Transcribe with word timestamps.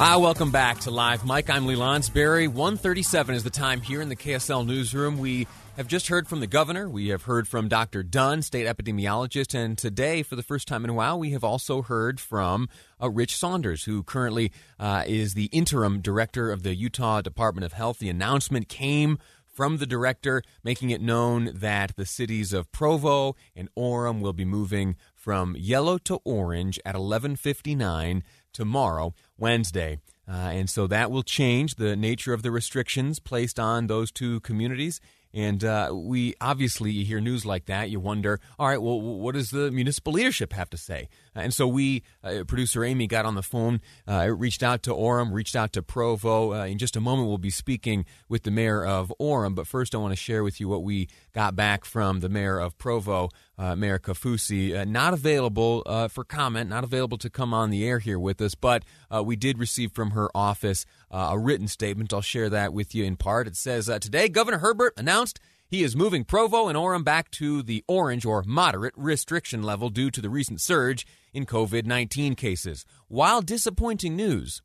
Hi, 0.00 0.16
welcome 0.16 0.50
back 0.50 0.80
to 0.80 0.90
Live 0.90 1.26
Mike. 1.26 1.50
I'm 1.50 1.66
Lee 1.66 1.76
Lonsberry. 1.76 2.48
137 2.48 3.34
is 3.34 3.44
the 3.44 3.50
time 3.50 3.82
here 3.82 4.00
in 4.00 4.08
the 4.08 4.16
KSL 4.16 4.66
newsroom. 4.66 5.18
We 5.18 5.46
have 5.76 5.88
just 5.88 6.08
heard 6.08 6.26
from 6.26 6.40
the 6.40 6.46
governor. 6.46 6.88
We 6.88 7.08
have 7.08 7.24
heard 7.24 7.46
from 7.46 7.68
Dr. 7.68 8.02
Dunn, 8.02 8.40
state 8.40 8.66
epidemiologist. 8.66 9.54
And 9.54 9.76
today, 9.76 10.22
for 10.22 10.36
the 10.36 10.42
first 10.42 10.66
time 10.66 10.84
in 10.84 10.90
a 10.90 10.94
while, 10.94 11.18
we 11.18 11.32
have 11.32 11.44
also 11.44 11.82
heard 11.82 12.18
from 12.18 12.70
uh, 12.98 13.10
Rich 13.10 13.36
Saunders, 13.36 13.84
who 13.84 14.02
currently 14.02 14.52
uh, 14.78 15.04
is 15.06 15.34
the 15.34 15.50
interim 15.52 16.00
director 16.00 16.50
of 16.50 16.62
the 16.62 16.74
Utah 16.74 17.20
Department 17.20 17.66
of 17.66 17.74
Health. 17.74 17.98
The 17.98 18.08
announcement 18.08 18.70
came 18.70 19.18
from 19.52 19.76
the 19.76 19.86
director, 19.86 20.42
making 20.64 20.88
it 20.88 21.02
known 21.02 21.50
that 21.54 21.94
the 21.96 22.06
cities 22.06 22.54
of 22.54 22.72
Provo 22.72 23.36
and 23.54 23.68
Orem 23.76 24.20
will 24.20 24.32
be 24.32 24.46
moving 24.46 24.96
from 25.14 25.54
yellow 25.58 25.98
to 25.98 26.20
orange 26.24 26.78
at 26.86 26.94
1159 26.94 28.22
tomorrow, 28.52 29.14
Wednesday. 29.38 29.98
Uh, 30.28 30.50
and 30.52 30.70
so 30.70 30.86
that 30.86 31.10
will 31.10 31.22
change 31.22 31.74
the 31.74 31.96
nature 31.96 32.32
of 32.32 32.42
the 32.42 32.50
restrictions 32.50 33.18
placed 33.18 33.58
on 33.58 33.88
those 33.88 34.12
two 34.12 34.40
communities. 34.40 35.00
And 35.32 35.62
uh, 35.62 35.90
we 35.92 36.34
obviously, 36.40 36.90
you 36.90 37.04
hear 37.04 37.20
news 37.20 37.46
like 37.46 37.66
that, 37.66 37.90
you 37.90 38.00
wonder, 38.00 38.40
all 38.58 38.68
right, 38.68 38.82
well, 38.82 39.00
what 39.00 39.34
does 39.34 39.50
the 39.50 39.70
municipal 39.70 40.12
leadership 40.12 40.52
have 40.52 40.70
to 40.70 40.76
say? 40.76 41.08
And 41.34 41.54
so 41.54 41.66
we, 41.66 42.02
uh, 42.22 42.44
producer 42.46 42.84
Amy, 42.84 43.06
got 43.06 43.24
on 43.24 43.34
the 43.34 43.42
phone, 43.42 43.80
uh, 44.06 44.28
reached 44.36 44.62
out 44.62 44.82
to 44.84 44.90
Orem, 44.90 45.32
reached 45.32 45.56
out 45.56 45.72
to 45.74 45.82
Provo. 45.82 46.54
Uh, 46.54 46.66
in 46.66 46.78
just 46.78 46.96
a 46.96 47.00
moment, 47.00 47.28
we'll 47.28 47.38
be 47.38 47.50
speaking 47.50 48.04
with 48.28 48.42
the 48.42 48.50
mayor 48.50 48.84
of 48.84 49.12
Orem. 49.20 49.54
But 49.54 49.66
first, 49.66 49.94
I 49.94 49.98
want 49.98 50.12
to 50.12 50.16
share 50.16 50.42
with 50.42 50.60
you 50.60 50.68
what 50.68 50.82
we 50.82 51.08
got 51.32 51.54
back 51.54 51.84
from 51.84 52.20
the 52.20 52.28
mayor 52.28 52.58
of 52.58 52.76
Provo, 52.78 53.28
uh, 53.58 53.76
Mayor 53.76 53.98
Kaufusi. 53.98 54.76
Uh, 54.76 54.84
not 54.84 55.14
available 55.14 55.82
for 56.08 56.24
comment, 56.24 56.70
not 56.70 56.84
available 56.84 57.18
to 57.18 57.30
come 57.30 57.54
on 57.54 57.70
the 57.70 57.86
air 57.86 57.98
here 57.98 58.18
with 58.18 58.40
us, 58.40 58.54
but 58.54 58.82
we 59.24 59.36
did 59.36 59.58
receive 59.58 59.92
from 59.92 60.12
her 60.12 60.28
office 60.34 60.86
a 61.10 61.38
written 61.38 61.68
statement. 61.68 62.12
I'll 62.12 62.20
share 62.20 62.48
that 62.50 62.72
with 62.72 62.94
you 62.94 63.04
in 63.04 63.16
part. 63.16 63.46
It 63.46 63.56
says 63.56 63.86
Today, 64.00 64.28
Governor 64.28 64.58
Herbert 64.58 64.94
announced 64.96 65.40
he 65.70 65.84
is 65.84 65.94
moving 65.94 66.24
Provo 66.24 66.66
and 66.66 66.76
Orem 66.76 67.04
back 67.04 67.30
to 67.30 67.62
the 67.62 67.84
orange 67.86 68.26
or 68.26 68.42
moderate 68.44 68.92
restriction 68.96 69.62
level 69.62 69.88
due 69.88 70.10
to 70.10 70.20
the 70.20 70.28
recent 70.28 70.60
surge 70.60 71.06
in 71.32 71.46
COVID 71.46 71.86
19 71.86 72.34
cases. 72.34 72.84
While 73.06 73.40
disappointing 73.40 74.16
news, 74.16 74.62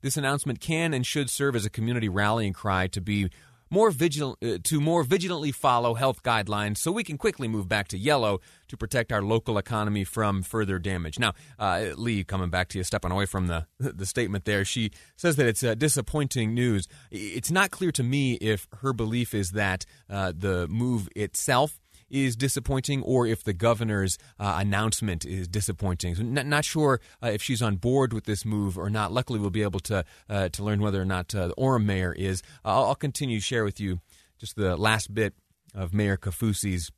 this 0.00 0.16
announcement 0.16 0.60
can 0.60 0.94
and 0.94 1.04
should 1.04 1.28
serve 1.28 1.56
as 1.56 1.66
a 1.66 1.70
community 1.70 2.08
rallying 2.08 2.54
cry 2.54 2.86
to 2.88 3.02
be 3.02 3.28
more 3.70 3.90
vigilant, 3.90 4.38
uh, 4.42 4.58
to 4.62 4.80
more 4.80 5.02
vigilantly 5.02 5.52
follow 5.52 5.94
health 5.94 6.22
guidelines 6.22 6.78
so 6.78 6.92
we 6.92 7.04
can 7.04 7.18
quickly 7.18 7.48
move 7.48 7.68
back 7.68 7.88
to 7.88 7.98
yellow 7.98 8.40
to 8.68 8.76
protect 8.76 9.12
our 9.12 9.22
local 9.22 9.58
economy 9.58 10.04
from 10.04 10.42
further 10.42 10.78
damage. 10.78 11.18
Now, 11.18 11.34
uh, 11.58 11.90
Lee, 11.96 12.24
coming 12.24 12.50
back 12.50 12.68
to 12.70 12.78
you, 12.78 12.84
stepping 12.84 13.10
away 13.10 13.26
from 13.26 13.46
the 13.46 13.66
the 13.78 14.06
statement 14.06 14.44
there, 14.44 14.64
she 14.64 14.90
says 15.16 15.36
that 15.36 15.46
it's 15.46 15.62
uh, 15.62 15.74
disappointing 15.74 16.54
news. 16.54 16.88
It's 17.10 17.50
not 17.50 17.70
clear 17.70 17.92
to 17.92 18.02
me 18.02 18.34
if 18.34 18.66
her 18.80 18.92
belief 18.92 19.34
is 19.34 19.50
that 19.52 19.84
uh, 20.08 20.32
the 20.36 20.66
move 20.68 21.08
itself 21.14 21.78
is 22.08 22.36
disappointing 22.36 23.02
or 23.02 23.26
if 23.26 23.44
the 23.44 23.52
governor's 23.52 24.18
uh, 24.38 24.56
announcement 24.58 25.24
is 25.24 25.48
disappointing. 25.48 26.14
So 26.14 26.22
n- 26.22 26.48
not 26.48 26.64
sure 26.64 27.00
uh, 27.22 27.28
if 27.28 27.42
she's 27.42 27.62
on 27.62 27.76
board 27.76 28.12
with 28.12 28.24
this 28.24 28.44
move 28.44 28.78
or 28.78 28.90
not. 28.90 29.12
Luckily, 29.12 29.38
we'll 29.38 29.50
be 29.50 29.62
able 29.62 29.80
to 29.80 30.04
uh, 30.28 30.48
to 30.50 30.62
learn 30.62 30.80
whether 30.80 31.00
or 31.00 31.04
not 31.04 31.34
uh, 31.34 31.48
the 31.48 31.54
Orem 31.54 31.84
mayor 31.84 32.12
is. 32.12 32.42
I'll, 32.64 32.84
I'll 32.86 32.94
continue 32.94 33.38
to 33.38 33.44
share 33.44 33.64
with 33.64 33.80
you 33.80 34.00
just 34.38 34.56
the 34.56 34.76
last 34.76 35.14
bit 35.14 35.34
of 35.74 35.92
Mayor 35.94 36.16
Kaufusi's 36.16 36.90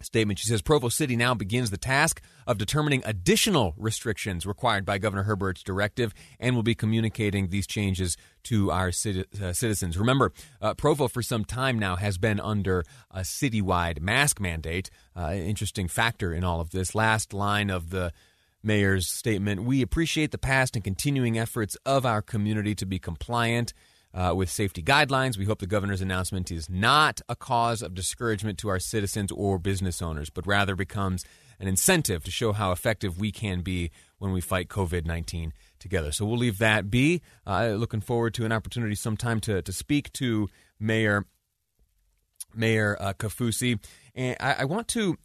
statement. 0.00 0.38
She 0.38 0.48
says 0.48 0.62
Provo 0.62 0.88
City 0.88 1.16
now 1.16 1.34
begins 1.34 1.70
the 1.70 1.76
task 1.76 2.20
of 2.46 2.58
determining 2.58 3.02
additional 3.04 3.74
restrictions 3.76 4.46
required 4.46 4.84
by 4.84 4.98
Governor 4.98 5.24
Herbert's 5.24 5.62
directive 5.62 6.12
and 6.38 6.54
will 6.54 6.62
be 6.62 6.74
communicating 6.74 7.48
these 7.48 7.66
changes 7.66 8.16
to 8.44 8.70
our 8.70 8.88
uh, 8.88 8.92
citizens. 9.52 9.96
Remember, 9.96 10.32
uh, 10.60 10.74
Provo 10.74 11.08
for 11.08 11.22
some 11.22 11.44
time 11.44 11.78
now 11.78 11.96
has 11.96 12.18
been 12.18 12.40
under 12.40 12.84
a 13.10 13.20
citywide 13.20 14.00
mask 14.00 14.40
mandate. 14.40 14.90
Uh, 15.16 15.32
interesting 15.32 15.88
factor 15.88 16.32
in 16.32 16.44
all 16.44 16.60
of 16.60 16.70
this. 16.70 16.94
Last 16.94 17.32
line 17.32 17.70
of 17.70 17.90
the 17.90 18.12
mayor's 18.62 19.06
statement 19.06 19.62
We 19.62 19.82
appreciate 19.82 20.30
the 20.30 20.38
past 20.38 20.74
and 20.74 20.82
continuing 20.82 21.38
efforts 21.38 21.76
of 21.84 22.06
our 22.06 22.22
community 22.22 22.74
to 22.76 22.86
be 22.86 22.98
compliant 22.98 23.74
uh, 24.14 24.32
with 24.34 24.48
safety 24.48 24.82
guidelines. 24.82 25.36
We 25.36 25.44
hope 25.44 25.58
the 25.58 25.66
governor's 25.66 26.00
announcement 26.00 26.50
is 26.50 26.70
not 26.70 27.20
a 27.28 27.36
cause 27.36 27.82
of 27.82 27.94
discouragement 27.94 28.58
to 28.60 28.68
our 28.68 28.78
citizens 28.78 29.32
or 29.32 29.58
business 29.58 30.00
owners, 30.00 30.30
but 30.30 30.46
rather 30.46 30.76
becomes 30.76 31.24
an 31.58 31.68
incentive 31.68 32.24
to 32.24 32.30
show 32.30 32.52
how 32.52 32.72
effective 32.72 33.18
we 33.18 33.32
can 33.32 33.60
be 33.60 33.90
when 34.18 34.32
we 34.32 34.40
fight 34.40 34.68
COVID 34.68 35.04
19 35.04 35.52
together. 35.78 36.12
So 36.12 36.24
we'll 36.24 36.38
leave 36.38 36.58
that 36.58 36.90
be. 36.90 37.20
Uh, 37.46 37.68
looking 37.70 38.00
forward 38.00 38.34
to 38.34 38.44
an 38.44 38.52
opportunity 38.52 38.94
sometime 38.94 39.40
to, 39.40 39.62
to 39.62 39.72
speak 39.72 40.12
to 40.14 40.48
Mayor 40.78 41.26
Mayor 42.54 42.96
uh, 43.00 43.12
Kaufusi. 43.14 43.80
And 44.14 44.36
I, 44.38 44.56
I 44.60 44.64
want 44.64 44.86
to 44.88 45.16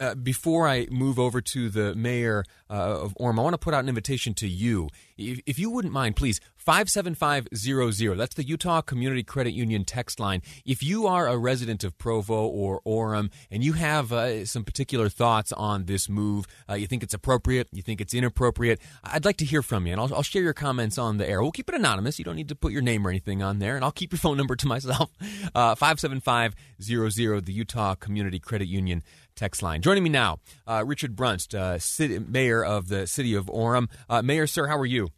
uh, 0.00 0.14
before 0.14 0.66
I 0.66 0.86
move 0.90 1.18
over 1.18 1.40
to 1.40 1.68
the 1.68 1.94
mayor 1.94 2.44
uh, 2.74 3.02
of 3.04 3.14
Orem, 3.20 3.38
I 3.38 3.42
want 3.42 3.54
to 3.54 3.58
put 3.58 3.72
out 3.72 3.84
an 3.84 3.88
invitation 3.88 4.34
to 4.34 4.48
you. 4.48 4.88
If, 5.16 5.40
if, 5.46 5.58
you 5.60 5.70
wouldn't 5.70 5.94
mind, 5.94 6.16
please, 6.16 6.40
57500. 6.56 8.16
That's 8.16 8.34
the 8.34 8.44
Utah 8.44 8.80
Community 8.80 9.22
Credit 9.22 9.52
Union 9.52 9.84
text 9.84 10.18
line. 10.18 10.42
If 10.64 10.82
you 10.82 11.06
are 11.06 11.28
a 11.28 11.36
resident 11.36 11.84
of 11.84 11.96
Provo 11.98 12.46
or 12.46 12.80
Orem 12.84 13.30
and 13.48 13.62
you 13.62 13.74
have 13.74 14.12
uh, 14.12 14.44
some 14.44 14.64
particular 14.64 15.08
thoughts 15.08 15.52
on 15.52 15.84
this 15.84 16.08
move, 16.08 16.46
uh, 16.68 16.74
you 16.74 16.88
think 16.88 17.04
it's 17.04 17.14
appropriate, 17.14 17.68
you 17.70 17.82
think 17.82 18.00
it's 18.00 18.12
inappropriate, 18.12 18.80
I'd 19.04 19.24
like 19.24 19.36
to 19.36 19.44
hear 19.44 19.62
from 19.62 19.86
you, 19.86 19.92
and 19.92 20.00
I'll, 20.00 20.12
I'll, 20.12 20.24
share 20.24 20.42
your 20.42 20.54
comments 20.54 20.98
on 20.98 21.18
the 21.18 21.28
air. 21.28 21.42
We'll 21.42 21.52
keep 21.52 21.68
it 21.68 21.74
anonymous. 21.76 22.18
You 22.18 22.24
don't 22.24 22.36
need 22.36 22.48
to 22.48 22.56
put 22.56 22.72
your 22.72 22.82
name 22.82 23.06
or 23.06 23.10
anything 23.10 23.40
on 23.42 23.60
there, 23.60 23.76
and 23.76 23.84
I'll 23.84 23.92
keep 23.92 24.10
your 24.10 24.18
phone 24.18 24.36
number 24.36 24.56
to 24.56 24.66
myself. 24.74 25.10
Uh, 25.54 25.76
57500, 25.76 27.44
the 27.44 27.52
Utah 27.52 27.94
Community 27.94 28.40
Credit 28.40 28.66
Union 28.66 29.04
text 29.36 29.62
line. 29.62 29.82
Joining 29.82 30.02
me 30.02 30.10
now, 30.10 30.38
uh, 30.66 30.84
Richard 30.86 31.16
Brunst, 31.16 31.54
uh, 31.54 31.78
city, 31.78 32.18
mayor 32.18 32.63
of 32.64 32.88
the 32.88 33.06
city 33.06 33.34
of 33.34 33.46
Orem. 33.46 33.88
Uh, 34.08 34.22
mayor, 34.22 34.46
sir, 34.46 34.66
how 34.66 34.78
are 34.78 34.86
you? 34.86 35.08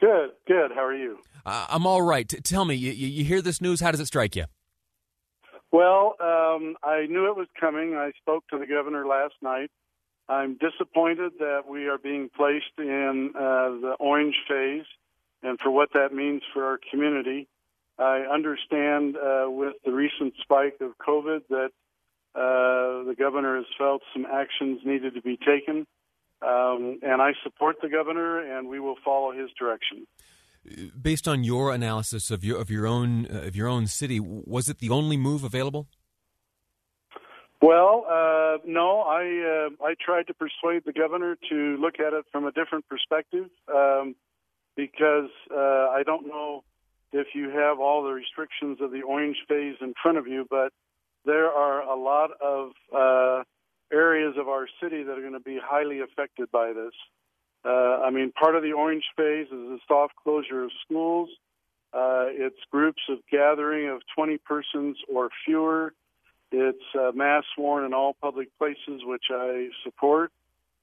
Good, 0.00 0.30
good. 0.46 0.72
How 0.74 0.84
are 0.84 0.96
you? 0.96 1.18
Uh, 1.46 1.66
I'm 1.68 1.86
all 1.86 2.02
right. 2.02 2.28
T- 2.28 2.40
tell 2.40 2.64
me, 2.64 2.74
you, 2.74 2.90
you, 2.90 3.24
hear 3.24 3.40
this 3.40 3.60
news? 3.60 3.80
How 3.80 3.90
does 3.90 4.00
it 4.00 4.06
strike 4.06 4.36
you? 4.36 4.44
Well, 5.70 6.16
um, 6.20 6.76
I 6.82 7.06
knew 7.06 7.26
it 7.30 7.36
was 7.36 7.46
coming. 7.58 7.94
I 7.94 8.12
spoke 8.20 8.44
to 8.48 8.58
the 8.58 8.66
governor 8.66 9.06
last 9.06 9.34
night. 9.42 9.70
I'm 10.28 10.58
disappointed 10.58 11.32
that 11.38 11.62
we 11.68 11.88
are 11.88 11.98
being 11.98 12.30
placed 12.36 12.78
in 12.78 13.32
uh, 13.34 13.40
the 13.80 13.96
orange 13.98 14.36
phase 14.48 14.84
and 15.42 15.58
for 15.60 15.70
what 15.70 15.90
that 15.94 16.12
means 16.12 16.42
for 16.52 16.64
our 16.64 16.78
community. 16.90 17.48
I 17.98 18.20
understand 18.20 19.16
uh, 19.16 19.50
with 19.50 19.74
the 19.84 19.92
recent 19.92 20.34
spike 20.42 20.76
of 20.80 20.96
COVID 20.98 21.40
that 21.50 21.70
uh, 22.34 23.04
the 23.04 23.14
governor 23.18 23.56
has 23.56 23.66
felt 23.76 24.02
some 24.12 24.26
actions 24.26 24.80
needed 24.84 25.14
to 25.14 25.22
be 25.22 25.36
taken, 25.36 25.86
um, 26.42 26.98
and 27.02 27.22
I 27.22 27.32
support 27.42 27.76
the 27.82 27.88
governor, 27.88 28.40
and 28.40 28.68
we 28.68 28.80
will 28.80 28.96
follow 29.04 29.32
his 29.32 29.50
direction. 29.58 30.06
Based 31.00 31.26
on 31.26 31.42
your 31.44 31.72
analysis 31.72 32.30
of 32.30 32.44
your 32.44 32.60
of 32.60 32.70
your 32.70 32.86
own 32.86 33.26
uh, 33.26 33.48
of 33.48 33.56
your 33.56 33.68
own 33.68 33.86
city, 33.86 34.20
was 34.20 34.68
it 34.68 34.78
the 34.78 34.90
only 34.90 35.16
move 35.16 35.42
available? 35.42 35.88
Well, 37.60 38.04
uh, 38.08 38.58
no. 38.64 39.00
I 39.00 39.68
uh, 39.70 39.84
I 39.84 39.94
tried 40.04 40.26
to 40.28 40.34
persuade 40.34 40.82
the 40.84 40.92
governor 40.92 41.36
to 41.48 41.76
look 41.80 42.00
at 42.00 42.12
it 42.12 42.24
from 42.30 42.46
a 42.46 42.52
different 42.52 42.88
perspective 42.88 43.50
um, 43.72 44.14
because 44.76 45.30
uh, 45.50 45.88
I 45.90 46.02
don't 46.04 46.26
know 46.26 46.64
if 47.12 47.28
you 47.34 47.50
have 47.50 47.78
all 47.78 48.02
the 48.02 48.10
restrictions 48.10 48.78
of 48.80 48.90
the 48.90 49.02
orange 49.02 49.36
phase 49.48 49.76
in 49.80 49.94
front 50.00 50.18
of 50.18 50.26
you, 50.26 50.46
but 50.48 50.72
there 51.24 51.50
are 51.50 51.82
a 51.82 51.96
lot 51.96 52.30
of 52.40 52.70
uh, 52.92 53.44
areas 53.92 54.34
of 54.38 54.48
our 54.48 54.66
city 54.82 55.02
that 55.02 55.12
are 55.18 55.20
going 55.20 55.32
to 55.32 55.40
be 55.40 55.58
highly 55.62 56.00
affected 56.00 56.50
by 56.50 56.72
this. 56.72 56.92
Uh, 57.64 58.02
I 58.04 58.10
mean, 58.10 58.32
part 58.32 58.56
of 58.56 58.62
the 58.62 58.72
orange 58.72 59.04
phase 59.16 59.46
is 59.46 59.50
the 59.50 59.78
soft 59.86 60.14
closure 60.22 60.64
of 60.64 60.70
schools. 60.84 61.28
Uh, 61.92 62.26
it's 62.28 62.56
groups 62.70 63.02
of 63.08 63.18
gathering 63.30 63.88
of 63.90 64.00
20 64.16 64.38
persons 64.38 64.96
or 65.12 65.28
fewer. 65.44 65.92
It's 66.50 66.82
uh, 66.98 67.12
mask 67.14 67.46
worn 67.56 67.84
in 67.84 67.94
all 67.94 68.16
public 68.20 68.48
places, 68.58 69.02
which 69.04 69.24
I 69.30 69.68
support. 69.84 70.32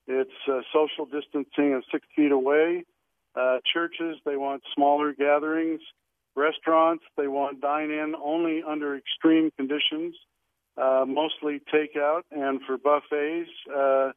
It's 0.08 0.32
uh, 0.48 0.62
social 0.74 1.06
distancing 1.06 1.74
of 1.74 1.84
six 1.92 2.06
feet 2.16 2.32
away. 2.32 2.84
Uh, 3.36 3.58
churches, 3.72 4.18
they 4.26 4.38
want 4.38 4.64
smaller 4.74 5.14
gatherings. 5.14 5.82
Restaurants, 6.36 7.04
they 7.18 7.28
want 7.28 7.62
dine 7.62 7.92
in 7.92 8.16
only 8.16 8.64
under 8.66 8.96
extreme 8.96 9.52
conditions, 9.58 10.16
uh, 10.80 11.06
mostly 11.06 11.62
takeout. 11.74 12.22
And 12.32 12.62
for 12.66 12.78
buffets, 12.78 13.50
uh, 13.76 14.12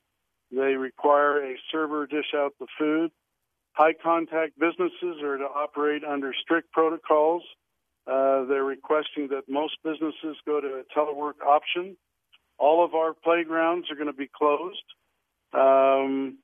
they 0.50 0.75
require 0.75 1.44
a 1.44 1.56
server 1.70 2.06
dish 2.06 2.35
out 2.37 2.53
the 2.61 2.67
food. 2.79 3.11
High 3.73 3.94
contact 3.94 4.59
businesses 4.59 5.23
are 5.23 5.38
to 5.38 5.44
operate 5.44 6.05
under 6.05 6.35
strict 6.43 6.70
protocols. 6.73 7.43
Uh, 8.06 8.44
they're 8.44 8.64
requesting 8.64 9.29
that 9.29 9.44
most 9.49 9.75
businesses 9.82 10.37
go 10.47 10.61
to 10.61 10.81
a 10.81 10.99
telework 10.99 11.41
option. 11.47 11.97
All 12.59 12.85
of 12.85 12.94
our 12.94 13.14
playgrounds 13.14 13.91
are 13.91 13.94
going 13.94 14.09
to 14.09 14.12
be 14.12 14.29
closed. 14.29 14.82
Um, 15.55 16.38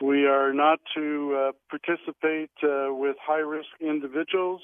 we 0.00 0.26
are 0.26 0.52
not 0.52 0.80
to 0.96 1.36
uh, 1.36 1.52
participate 1.70 2.50
uh, 2.62 2.92
with 2.92 3.16
high 3.20 3.38
risk 3.38 3.68
individuals. 3.80 4.60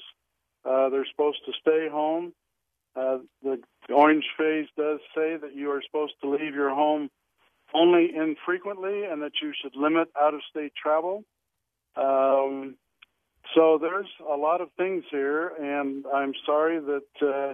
Uh, 0.63 0.89
they're 0.89 1.07
supposed 1.09 1.39
to 1.45 1.51
stay 1.59 1.87
home. 1.91 2.33
Uh, 2.95 3.19
the 3.43 3.59
orange 3.93 4.25
phase 4.37 4.67
does 4.77 4.99
say 5.15 5.37
that 5.37 5.55
you 5.55 5.71
are 5.71 5.81
supposed 5.85 6.13
to 6.21 6.29
leave 6.29 6.53
your 6.53 6.69
home 6.69 7.09
only 7.73 8.11
infrequently 8.15 9.03
and 9.05 9.21
that 9.21 9.31
you 9.41 9.53
should 9.61 9.75
limit 9.75 10.09
out 10.19 10.33
of 10.33 10.41
state 10.49 10.73
travel. 10.81 11.23
Um, 11.95 12.75
so 13.55 13.77
there's 13.81 14.09
a 14.29 14.35
lot 14.35 14.61
of 14.61 14.69
things 14.77 15.03
here, 15.09 15.49
and 15.59 16.05
I'm 16.13 16.33
sorry 16.45 16.79
that 16.79 17.25
uh, 17.25 17.53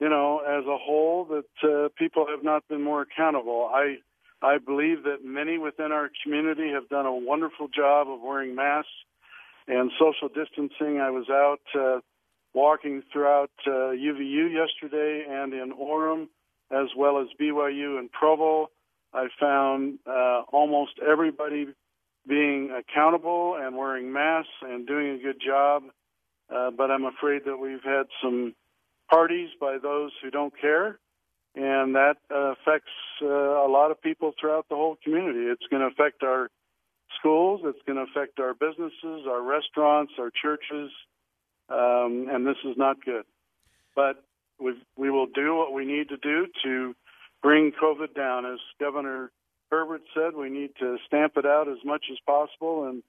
you 0.00 0.08
know, 0.08 0.40
as 0.40 0.64
a 0.66 0.76
whole, 0.76 1.24
that 1.26 1.68
uh, 1.68 1.88
people 1.96 2.26
have 2.28 2.42
not 2.42 2.66
been 2.68 2.82
more 2.82 3.02
accountable. 3.02 3.70
I 3.72 3.96
I 4.42 4.58
believe 4.58 5.04
that 5.04 5.24
many 5.24 5.56
within 5.56 5.92
our 5.92 6.10
community 6.22 6.70
have 6.72 6.88
done 6.88 7.06
a 7.06 7.14
wonderful 7.14 7.68
job 7.68 8.08
of 8.08 8.20
wearing 8.20 8.54
masks 8.54 8.90
and 9.66 9.90
social 9.98 10.28
distancing. 10.28 11.00
I 11.00 11.10
was 11.10 11.30
out 11.30 11.60
uh, 11.74 12.00
walking 12.54 13.02
throughout 13.12 13.50
uh, 13.66 13.92
UVU 13.92 14.52
yesterday 14.52 15.24
and 15.28 15.52
in 15.52 15.72
Orem, 15.72 16.28
as 16.70 16.88
well 16.96 17.20
as 17.20 17.26
BYU 17.40 17.98
and 17.98 18.10
Provo. 18.10 18.70
I 19.12 19.26
found 19.38 19.98
uh, 20.06 20.42
almost 20.52 20.92
everybody 21.06 21.66
being 22.26 22.70
accountable 22.70 23.56
and 23.60 23.76
wearing 23.76 24.12
masks 24.12 24.50
and 24.62 24.86
doing 24.86 25.10
a 25.10 25.18
good 25.18 25.40
job. 25.44 25.84
Uh, 26.54 26.70
but 26.70 26.90
I'm 26.90 27.04
afraid 27.04 27.42
that 27.46 27.56
we've 27.56 27.82
had 27.84 28.04
some 28.22 28.54
parties 29.10 29.50
by 29.60 29.78
those 29.82 30.12
who 30.22 30.30
don't 30.30 30.52
care, 30.60 30.98
and 31.54 31.94
that 31.94 32.16
affects 32.30 32.90
uh, 33.22 33.26
a 33.26 33.68
lot 33.68 33.90
of 33.90 34.00
people 34.02 34.32
throughout 34.40 34.68
the 34.68 34.74
whole 34.74 34.96
community. 35.02 35.40
It's 35.40 35.66
going 35.70 35.80
to 35.80 35.88
affect 35.88 36.22
our 36.22 36.50
schools, 37.18 37.62
it's 37.64 37.78
going 37.86 37.96
to 37.96 38.10
affect 38.10 38.40
our 38.40 38.54
businesses, 38.54 39.26
our 39.28 39.42
restaurants, 39.42 40.12
our 40.18 40.30
churches, 40.30 40.90
um, 41.68 42.28
and 42.30 42.46
this 42.46 42.56
is 42.64 42.76
not 42.76 43.04
good. 43.04 43.24
But 43.94 44.22
we 44.58 44.74
we 44.96 45.10
will 45.10 45.26
do 45.26 45.56
what 45.56 45.72
we 45.72 45.84
need 45.84 46.08
to 46.08 46.16
do 46.16 46.46
to 46.64 46.94
bring 47.42 47.72
COVID 47.72 48.14
down. 48.14 48.46
As 48.46 48.58
Governor 48.80 49.30
Herbert 49.70 50.02
said, 50.14 50.34
we 50.36 50.50
need 50.50 50.70
to 50.80 50.98
stamp 51.06 51.36
it 51.36 51.46
out 51.46 51.68
as 51.68 51.78
much 51.84 52.04
as 52.10 52.18
possible, 52.26 52.88
and 52.88 53.02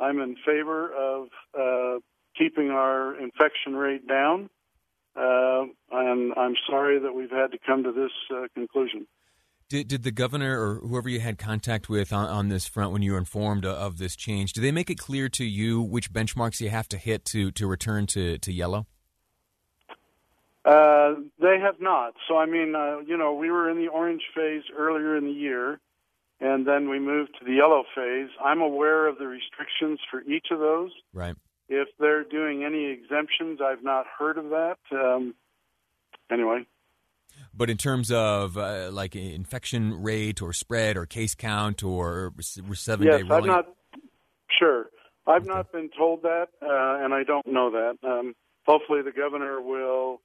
I'm 0.00 0.20
in 0.20 0.36
favor 0.44 0.92
of 0.92 1.28
uh, 1.58 2.00
keeping 2.36 2.70
our 2.70 3.14
infection 3.18 3.76
rate 3.76 4.06
down. 4.06 4.50
Uh, 5.16 5.66
and 5.92 6.32
I'm 6.36 6.56
sorry 6.68 6.98
that 6.98 7.14
we've 7.14 7.30
had 7.30 7.52
to 7.52 7.58
come 7.64 7.84
to 7.84 7.92
this 7.92 8.10
uh, 8.34 8.48
conclusion. 8.54 9.06
Did, 9.68 9.88
did 9.88 10.02
the 10.02 10.10
governor 10.10 10.60
or 10.60 10.74
whoever 10.86 11.08
you 11.08 11.20
had 11.20 11.38
contact 11.38 11.88
with 11.88 12.12
on, 12.12 12.28
on 12.28 12.48
this 12.48 12.66
front 12.66 12.92
when 12.92 13.02
you 13.02 13.12
were 13.12 13.18
informed 13.18 13.64
of 13.64 13.98
this 13.98 14.14
change, 14.14 14.52
do 14.52 14.60
they 14.60 14.70
make 14.70 14.90
it 14.90 14.98
clear 14.98 15.28
to 15.30 15.44
you 15.44 15.80
which 15.80 16.12
benchmarks 16.12 16.60
you 16.60 16.68
have 16.68 16.88
to 16.88 16.98
hit 16.98 17.24
to, 17.26 17.50
to 17.52 17.66
return 17.66 18.06
to, 18.08 18.38
to 18.38 18.52
yellow? 18.52 18.86
Uh, 20.64 21.14
they 21.40 21.58
have 21.60 21.80
not. 21.80 22.14
So, 22.28 22.38
I 22.38 22.46
mean, 22.46 22.74
uh, 22.74 22.98
you 23.06 23.16
know, 23.16 23.34
we 23.34 23.50
were 23.50 23.68
in 23.70 23.76
the 23.76 23.88
orange 23.88 24.22
phase 24.34 24.62
earlier 24.76 25.16
in 25.16 25.24
the 25.24 25.32
year, 25.32 25.78
and 26.40 26.66
then 26.66 26.88
we 26.88 26.98
moved 26.98 27.36
to 27.38 27.44
the 27.44 27.52
yellow 27.52 27.84
phase. 27.94 28.30
I'm 28.42 28.60
aware 28.60 29.06
of 29.06 29.18
the 29.18 29.26
restrictions 29.26 30.00
for 30.10 30.22
each 30.22 30.46
of 30.50 30.58
those. 30.58 30.90
Right. 31.12 31.34
If 31.68 31.88
they're 31.98 32.24
doing 32.24 32.64
any 32.64 32.86
exemptions, 32.86 33.60
I've 33.62 33.82
not 33.82 34.06
heard 34.18 34.38
of 34.38 34.50
that. 34.50 34.78
Um, 34.92 35.34
anyway. 36.30 36.66
But 37.56 37.70
in 37.70 37.76
terms 37.76 38.10
of 38.10 38.58
uh, 38.58 38.90
like 38.92 39.14
infection 39.14 40.02
rate 40.02 40.42
or 40.42 40.52
spread 40.52 40.96
or 40.96 41.06
case 41.06 41.34
count 41.34 41.82
or 41.84 42.32
seven 42.40 43.06
yes, 43.06 43.18
day 43.18 43.22
rolling, 43.22 43.50
I'm 43.50 43.56
not 43.56 43.66
sure. 44.58 44.86
I've 45.26 45.42
okay. 45.42 45.50
not 45.50 45.72
been 45.72 45.90
told 45.96 46.22
that, 46.22 46.48
uh, 46.60 47.04
and 47.04 47.14
I 47.14 47.22
don't 47.22 47.46
know 47.46 47.70
that. 47.70 47.96
Um, 48.06 48.34
hopefully, 48.66 49.02
the 49.02 49.12
governor 49.12 49.60
will 49.60 50.20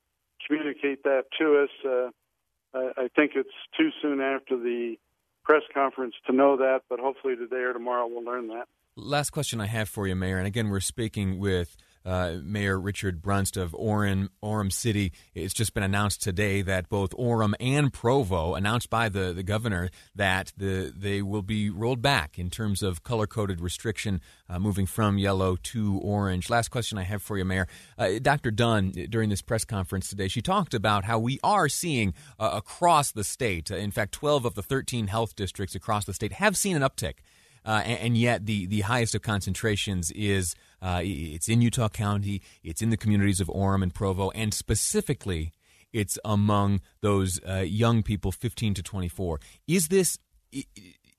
communicate 0.45 1.03
that 1.03 1.23
to 1.39 1.63
us. 1.63 1.69
Uh, 1.85 2.77
I, 2.77 3.03
I 3.03 3.07
think 3.15 3.31
it's 3.35 3.49
too 3.77 3.89
soon 4.01 4.21
after 4.21 4.57
the 4.57 4.95
press 5.43 5.63
conference 5.73 6.15
to 6.27 6.33
know 6.33 6.57
that, 6.57 6.81
but 6.89 6.99
hopefully 6.99 7.35
today 7.35 7.63
or 7.63 7.73
tomorrow 7.73 8.07
we'll 8.07 8.23
learn 8.23 8.47
that. 8.47 8.67
Last 8.95 9.29
question 9.29 9.61
I 9.61 9.67
have 9.67 9.87
for 9.87 10.07
you, 10.07 10.15
Mayor, 10.15 10.37
and 10.37 10.47
again, 10.47 10.69
we're 10.69 10.79
speaking 10.79 11.39
with 11.39 11.77
uh, 12.05 12.35
Mayor 12.43 12.79
Richard 12.79 13.21
Brunst 13.21 13.57
of 13.57 13.71
Orem, 13.71 14.29
Orem 14.43 14.71
City. 14.71 15.11
It's 15.33 15.53
just 15.53 15.73
been 15.73 15.83
announced 15.83 16.21
today 16.21 16.61
that 16.61 16.89
both 16.89 17.11
Orem 17.11 17.53
and 17.59 17.91
Provo, 17.91 18.55
announced 18.55 18.89
by 18.89 19.09
the, 19.09 19.33
the 19.33 19.43
governor, 19.43 19.89
that 20.15 20.53
the, 20.57 20.93
they 20.95 21.21
will 21.21 21.41
be 21.41 21.69
rolled 21.69 22.01
back 22.01 22.39
in 22.39 22.49
terms 22.49 22.81
of 22.81 23.03
color 23.03 23.27
coded 23.27 23.61
restriction 23.61 24.21
uh, 24.49 24.59
moving 24.59 24.85
from 24.85 25.17
yellow 25.17 25.55
to 25.55 25.99
orange. 25.99 26.49
Last 26.49 26.69
question 26.69 26.97
I 26.97 27.03
have 27.03 27.21
for 27.21 27.37
you, 27.37 27.45
Mayor. 27.45 27.67
Uh, 27.97 28.19
Dr. 28.21 28.51
Dunn, 28.51 28.91
during 29.09 29.29
this 29.29 29.41
press 29.41 29.65
conference 29.65 30.09
today, 30.09 30.27
she 30.27 30.41
talked 30.41 30.73
about 30.73 31.05
how 31.05 31.19
we 31.19 31.39
are 31.43 31.69
seeing 31.69 32.13
uh, 32.39 32.51
across 32.53 33.11
the 33.11 33.23
state, 33.23 33.71
uh, 33.71 33.75
in 33.75 33.91
fact, 33.91 34.13
12 34.13 34.45
of 34.45 34.55
the 34.55 34.63
13 34.63 35.07
health 35.07 35.35
districts 35.35 35.75
across 35.75 36.05
the 36.05 36.13
state 36.13 36.33
have 36.33 36.57
seen 36.57 36.75
an 36.75 36.81
uptick. 36.81 37.15
Uh, 37.65 37.81
and, 37.85 37.99
and, 37.99 38.17
yet 38.17 38.45
the, 38.45 38.65
the 38.65 38.81
highest 38.81 39.15
of 39.15 39.21
concentrations 39.21 40.11
is 40.11 40.55
uh, 40.81 41.01
it's 41.03 41.49
in 41.49 41.61
Utah 41.61 41.89
County, 41.89 42.41
it's 42.63 42.81
in 42.81 42.89
the 42.89 42.97
communities 42.97 43.39
of 43.39 43.47
Orem 43.47 43.83
and 43.83 43.93
Provo, 43.93 44.31
and 44.31 44.53
specifically 44.53 45.51
it's 45.91 46.17
among 46.23 46.81
those 47.01 47.39
uh, 47.47 47.57
young 47.57 48.03
people 48.03 48.31
15 48.31 48.75
to 48.75 48.83
24. 48.83 49.39
Is 49.67 49.87
this 49.89 50.19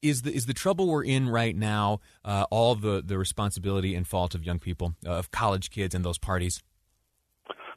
is 0.03 0.23
the 0.23 0.35
is 0.35 0.47
the 0.47 0.55
trouble 0.55 0.89
we're 0.89 1.05
in 1.05 1.29
right 1.29 1.55
now 1.55 2.01
uh, 2.25 2.47
all 2.51 2.75
the 2.75 3.03
the 3.05 3.19
responsibility 3.19 3.95
and 3.95 4.07
fault 4.07 4.35
of 4.35 4.45
young 4.45 4.59
people, 4.59 4.95
uh, 5.07 5.11
of 5.11 5.31
college 5.31 5.71
kids, 5.71 5.95
and 5.95 6.05
those 6.05 6.19
parties? 6.19 6.63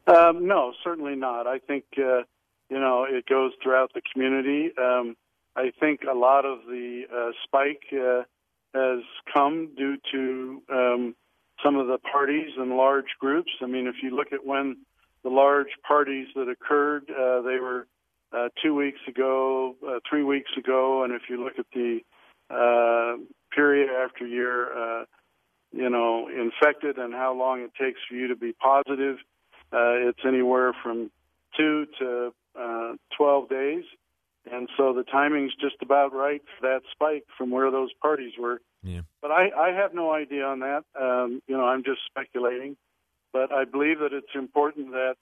Um, 0.08 0.48
no, 0.48 0.74
certainly 0.84 1.16
not. 1.16 1.48
I 1.48 1.60
think 1.60 1.86
uh, 1.98 2.24
you 2.70 2.80
know 2.80 3.06
it 3.10 3.26
goes 3.26 3.52
throughout 3.62 3.92
the 3.94 4.02
community. 4.12 4.72
Um, 4.78 5.16
I 5.56 5.72
think 5.80 6.02
a 6.10 6.18
lot 6.18 6.46
of 6.46 6.60
the 6.66 7.04
uh, 7.14 7.32
spike 7.44 7.84
has 8.74 9.00
come 9.34 9.70
due 9.78 9.98
to 10.12 10.62
um, 10.72 11.16
some 11.64 11.76
of 11.76 11.88
the 11.88 11.98
parties 12.00 12.52
and 12.58 12.76
large 12.76 13.16
groups. 13.20 13.52
I 13.62 13.68
mean, 13.68 13.88
if 13.88 13.96
you 14.02 14.16
look 14.16 14.34
at 14.34 14.46
when 14.46 14.78
the 15.24 15.30
large 15.30 15.68
parties 15.88 16.28
that 16.36 16.50
occurred, 16.50 17.10
uh, 17.10 17.42
they 17.42 17.60
were 17.60 17.88
uh, 18.32 18.50
two 18.62 18.74
weeks 18.74 19.00
ago, 19.08 19.76
uh, 19.88 20.00
three 20.10 20.24
weeks 20.24 20.52
ago, 20.58 21.04
and 21.04 21.14
if 21.14 21.24
you 21.30 21.44
look 21.44 21.60
at 21.60 21.66
the 21.74 22.00
uh, 22.50 23.18
period 23.56 23.90
after 23.90 24.26
year, 24.26 24.74
uh, 24.76 25.06
you 25.72 25.90
know, 25.90 26.28
infected 26.30 26.98
and 26.98 27.14
how 27.14 27.34
long 27.34 27.62
it 27.62 27.72
takes 27.80 28.00
for 28.08 28.16
you 28.16 28.28
to 28.28 28.36
be 28.36 28.54
positive, 28.54 29.18
uh, 29.72 30.10
it's 30.10 30.20
anywhere 30.28 30.74
from 30.84 31.10
two 31.58 31.86
to 32.00 32.34
uh, 32.60 32.94
12 33.18 33.50
days. 33.50 33.84
And 34.52 34.68
so 34.78 34.94
the 34.94 35.04
timing's 35.04 35.54
just 35.60 35.76
about 35.82 36.14
right 36.14 36.42
for 36.60 36.68
that 36.68 36.82
spike 36.92 37.26
from 37.38 37.50
where 37.50 37.72
those 37.72 37.92
parties 38.02 38.34
were. 38.38 38.62
Yeah. 38.84 39.02
But 39.22 39.32
I, 39.32 39.50
I 39.58 39.72
have 39.72 39.94
no 39.94 40.12
idea 40.12 40.46
on 40.46 40.60
that. 40.60 40.84
Um, 41.00 41.42
you 41.48 41.56
know, 41.56 41.64
I'm 41.66 41.84
just 41.84 42.02
speculating. 42.06 42.76
But 43.32 43.52
I 43.52 43.64
believe 43.66 44.00
that 44.00 44.14
it's 44.14 44.36
important 44.36 44.92
that 44.92 45.16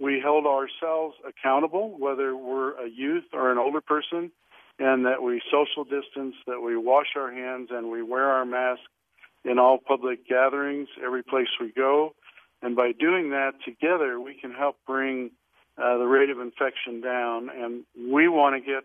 we 0.00 0.20
held 0.22 0.46
ourselves 0.46 1.16
accountable, 1.26 1.96
whether 1.98 2.36
we're 2.36 2.80
a 2.80 2.88
youth 2.88 3.24
or 3.32 3.50
an 3.50 3.58
older 3.58 3.80
person, 3.80 4.30
and 4.78 5.04
that 5.06 5.22
we 5.22 5.42
social 5.50 5.82
distance, 5.84 6.36
that 6.46 6.60
we 6.60 6.76
wash 6.76 7.08
our 7.16 7.32
hands, 7.32 7.68
and 7.72 7.90
we 7.90 8.02
wear 8.02 8.24
our 8.24 8.44
mask 8.44 8.80
in 9.44 9.58
all 9.58 9.78
public 9.78 10.26
gatherings, 10.26 10.88
every 11.04 11.22
place 11.22 11.48
we 11.60 11.72
go. 11.72 12.14
And 12.62 12.76
by 12.76 12.92
doing 12.92 13.30
that 13.30 13.52
together, 13.64 14.20
we 14.20 14.34
can 14.34 14.52
help 14.52 14.76
bring 14.86 15.30
uh, 15.80 15.98
the 15.98 16.06
rate 16.06 16.30
of 16.30 16.40
infection 16.40 17.00
down. 17.00 17.50
And 17.50 17.84
we 18.12 18.28
want 18.28 18.56
to 18.56 18.60
get 18.60 18.84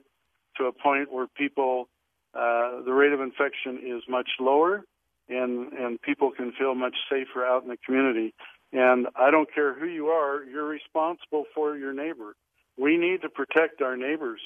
to 0.58 0.66
a 0.66 0.72
point 0.72 1.12
where 1.12 1.28
people, 1.28 1.88
uh, 2.34 2.82
the 2.86 2.94
rate 2.94 3.14
of 3.14 3.22
infection 3.22 3.82
is 3.84 4.04
much 4.08 4.30
lower, 4.40 4.84
and 5.30 5.74
and 5.74 6.02
people 6.02 6.32
can 6.32 6.52
feel 6.52 6.76
much 6.76 6.96
safer 7.10 7.46
out 7.46 7.64
in 7.64 7.70
the 7.70 7.78
community. 7.78 8.34
And 8.72 9.08
I 9.16 9.32
don't 9.32 9.54
care 9.54 9.74
who 9.74 9.86
you 9.86 10.08
are, 10.08 10.44
you're 10.44 10.68
responsible 10.68 11.46
for 11.54 11.78
your 11.78 11.94
neighbor. 11.94 12.36
We 12.78 12.98
need 12.98 13.22
to 13.22 13.30
protect 13.30 13.82
our 13.82 13.96
neighbors, 13.96 14.42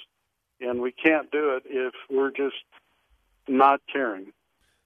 and 0.60 0.82
we 0.82 0.92
can't 0.92 1.32
do 1.32 1.56
it 1.56 1.64
if 1.66 1.94
we're 2.10 2.32
just 2.32 2.56
not 3.48 3.82
caring. 3.92 4.34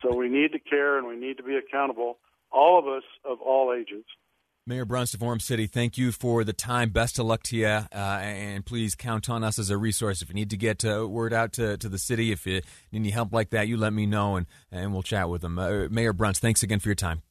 So 0.02 0.16
we 0.16 0.30
need 0.30 0.52
to 0.54 0.60
care 0.60 0.98
and 0.98 1.08
we 1.08 1.16
need 1.16 1.38
to 1.38 1.44
be 1.44 1.56
accountable, 1.56 2.18
all 2.52 2.80
of 2.80 2.88
us 2.88 3.04
of 3.24 3.42
all 3.42 3.74
ages. 3.74 4.04
Mayor 4.68 4.86
Brunst 4.86 5.16
of 5.16 5.22
Orem 5.22 5.42
City, 5.42 5.66
thank 5.66 5.98
you 5.98 6.12
for 6.12 6.44
the 6.44 6.54
time. 6.54 6.92
Best 6.92 7.18
of 7.18 7.26
luck 7.26 7.42
to 7.44 7.58
you, 7.58 7.66
uh, 7.66 7.88
and 7.96 8.64
please 8.64 8.94
count 8.94 9.28
on 9.28 9.44
us 9.44 9.58
as 9.58 9.72
a 9.72 9.78
resource. 9.78 10.22
If 10.22 10.30
you 10.30 10.36
need 10.36 10.52
to 10.52 10.58
get 10.58 10.86
uh, 10.86 11.08
word 11.08 11.34
out 11.34 11.52
to, 11.54 11.78
to 11.78 11.90
the 11.90 11.98
city, 11.98 12.32
if 12.32 12.46
you 12.46 12.62
need 12.92 13.00
any 13.00 13.10
help 13.10 13.34
like 13.34 13.50
that, 13.50 13.68
you 13.68 13.76
let 13.76 13.92
me 13.92 14.06
know, 14.06 14.36
and, 14.36 14.46
and 14.72 14.94
we'll 14.94 15.02
chat 15.02 15.30
with 15.30 15.42
them. 15.42 15.58
Uh, 15.58 15.88
Mayor 15.90 16.14
Brunst, 16.14 16.44
thanks 16.44 16.62
again 16.62 16.78
for 16.78 16.90
your 16.90 16.96
time. 16.96 17.24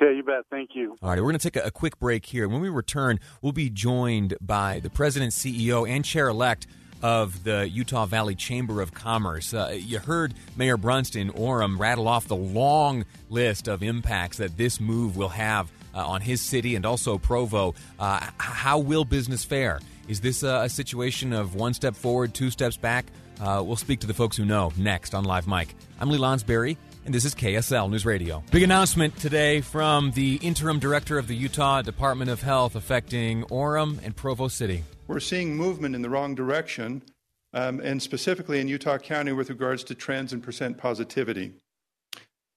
Okay, 0.00 0.16
you 0.16 0.22
bet. 0.22 0.44
Thank 0.48 0.70
you. 0.74 0.96
All 1.02 1.10
right, 1.10 1.18
we're 1.18 1.30
going 1.32 1.38
to 1.38 1.50
take 1.50 1.60
a, 1.60 1.66
a 1.66 1.70
quick 1.72 1.98
break 1.98 2.24
here. 2.26 2.48
When 2.48 2.60
we 2.60 2.68
return, 2.68 3.18
we'll 3.42 3.50
be 3.50 3.68
joined 3.68 4.36
by 4.40 4.78
the 4.78 4.90
president, 4.90 5.32
CEO, 5.32 5.88
and 5.88 6.04
chair 6.04 6.28
elect 6.28 6.68
of 7.02 7.42
the 7.42 7.68
Utah 7.68 8.06
Valley 8.06 8.36
Chamber 8.36 8.80
of 8.80 8.94
Commerce. 8.94 9.52
Uh, 9.52 9.76
you 9.76 9.98
heard 9.98 10.34
Mayor 10.56 10.76
Brunst 10.76 11.16
in 11.16 11.30
Orem 11.32 11.80
rattle 11.80 12.06
off 12.06 12.28
the 12.28 12.36
long 12.36 13.04
list 13.28 13.66
of 13.66 13.82
impacts 13.82 14.36
that 14.36 14.56
this 14.56 14.80
move 14.80 15.16
will 15.16 15.30
have 15.30 15.68
on 16.00 16.20
his 16.20 16.40
city 16.40 16.74
and 16.76 16.86
also 16.86 17.18
Provo. 17.18 17.74
Uh, 17.98 18.26
how 18.38 18.78
will 18.78 19.04
business 19.04 19.44
fare? 19.44 19.80
Is 20.08 20.20
this 20.20 20.42
a, 20.42 20.68
situation 20.68 21.32
of 21.32 21.54
one 21.54 21.74
step 21.74 21.94
forward, 21.94 22.34
two 22.34 22.50
steps 22.50 22.76
back? 22.76 23.06
Uh, 23.40 23.62
we'll 23.64 23.76
speak 23.76 24.00
to 24.00 24.06
the 24.06 24.14
folks 24.14 24.36
who 24.36 24.44
know 24.44 24.72
next 24.76 25.14
on 25.14 25.24
Live 25.24 25.46
Mike. 25.46 25.74
I'm 26.00 26.10
Lee 26.10 26.18
Lonsberry, 26.18 26.76
and 27.04 27.14
this 27.14 27.24
is 27.24 27.34
KSL 27.34 27.90
News 27.90 28.06
Radio. 28.06 28.44
Big 28.50 28.62
announcement 28.62 29.16
today 29.18 29.60
from 29.60 30.12
the 30.12 30.36
interim 30.36 30.78
director 30.78 31.18
of 31.18 31.26
the 31.26 31.34
Utah 31.34 31.82
Department 31.82 32.30
of 32.30 32.42
Health 32.42 32.76
affecting 32.76 33.44
Orem 33.44 33.98
and 34.04 34.14
Provo 34.14 34.48
City 34.48 34.84
we're 35.06 35.20
seeing 35.20 35.56
movement 35.56 35.94
in 35.94 36.02
the 36.02 36.10
wrong 36.10 36.34
direction, 36.34 37.02
um, 37.52 37.80
and 37.80 38.02
specifically 38.02 38.60
in 38.60 38.68
Utah 38.68 38.98
County 38.98 39.32
with 39.32 39.50
regards 39.50 39.84
to 39.84 39.94
trends 39.94 40.32
in 40.32 40.40
percent 40.40 40.78
positivity. 40.78 41.52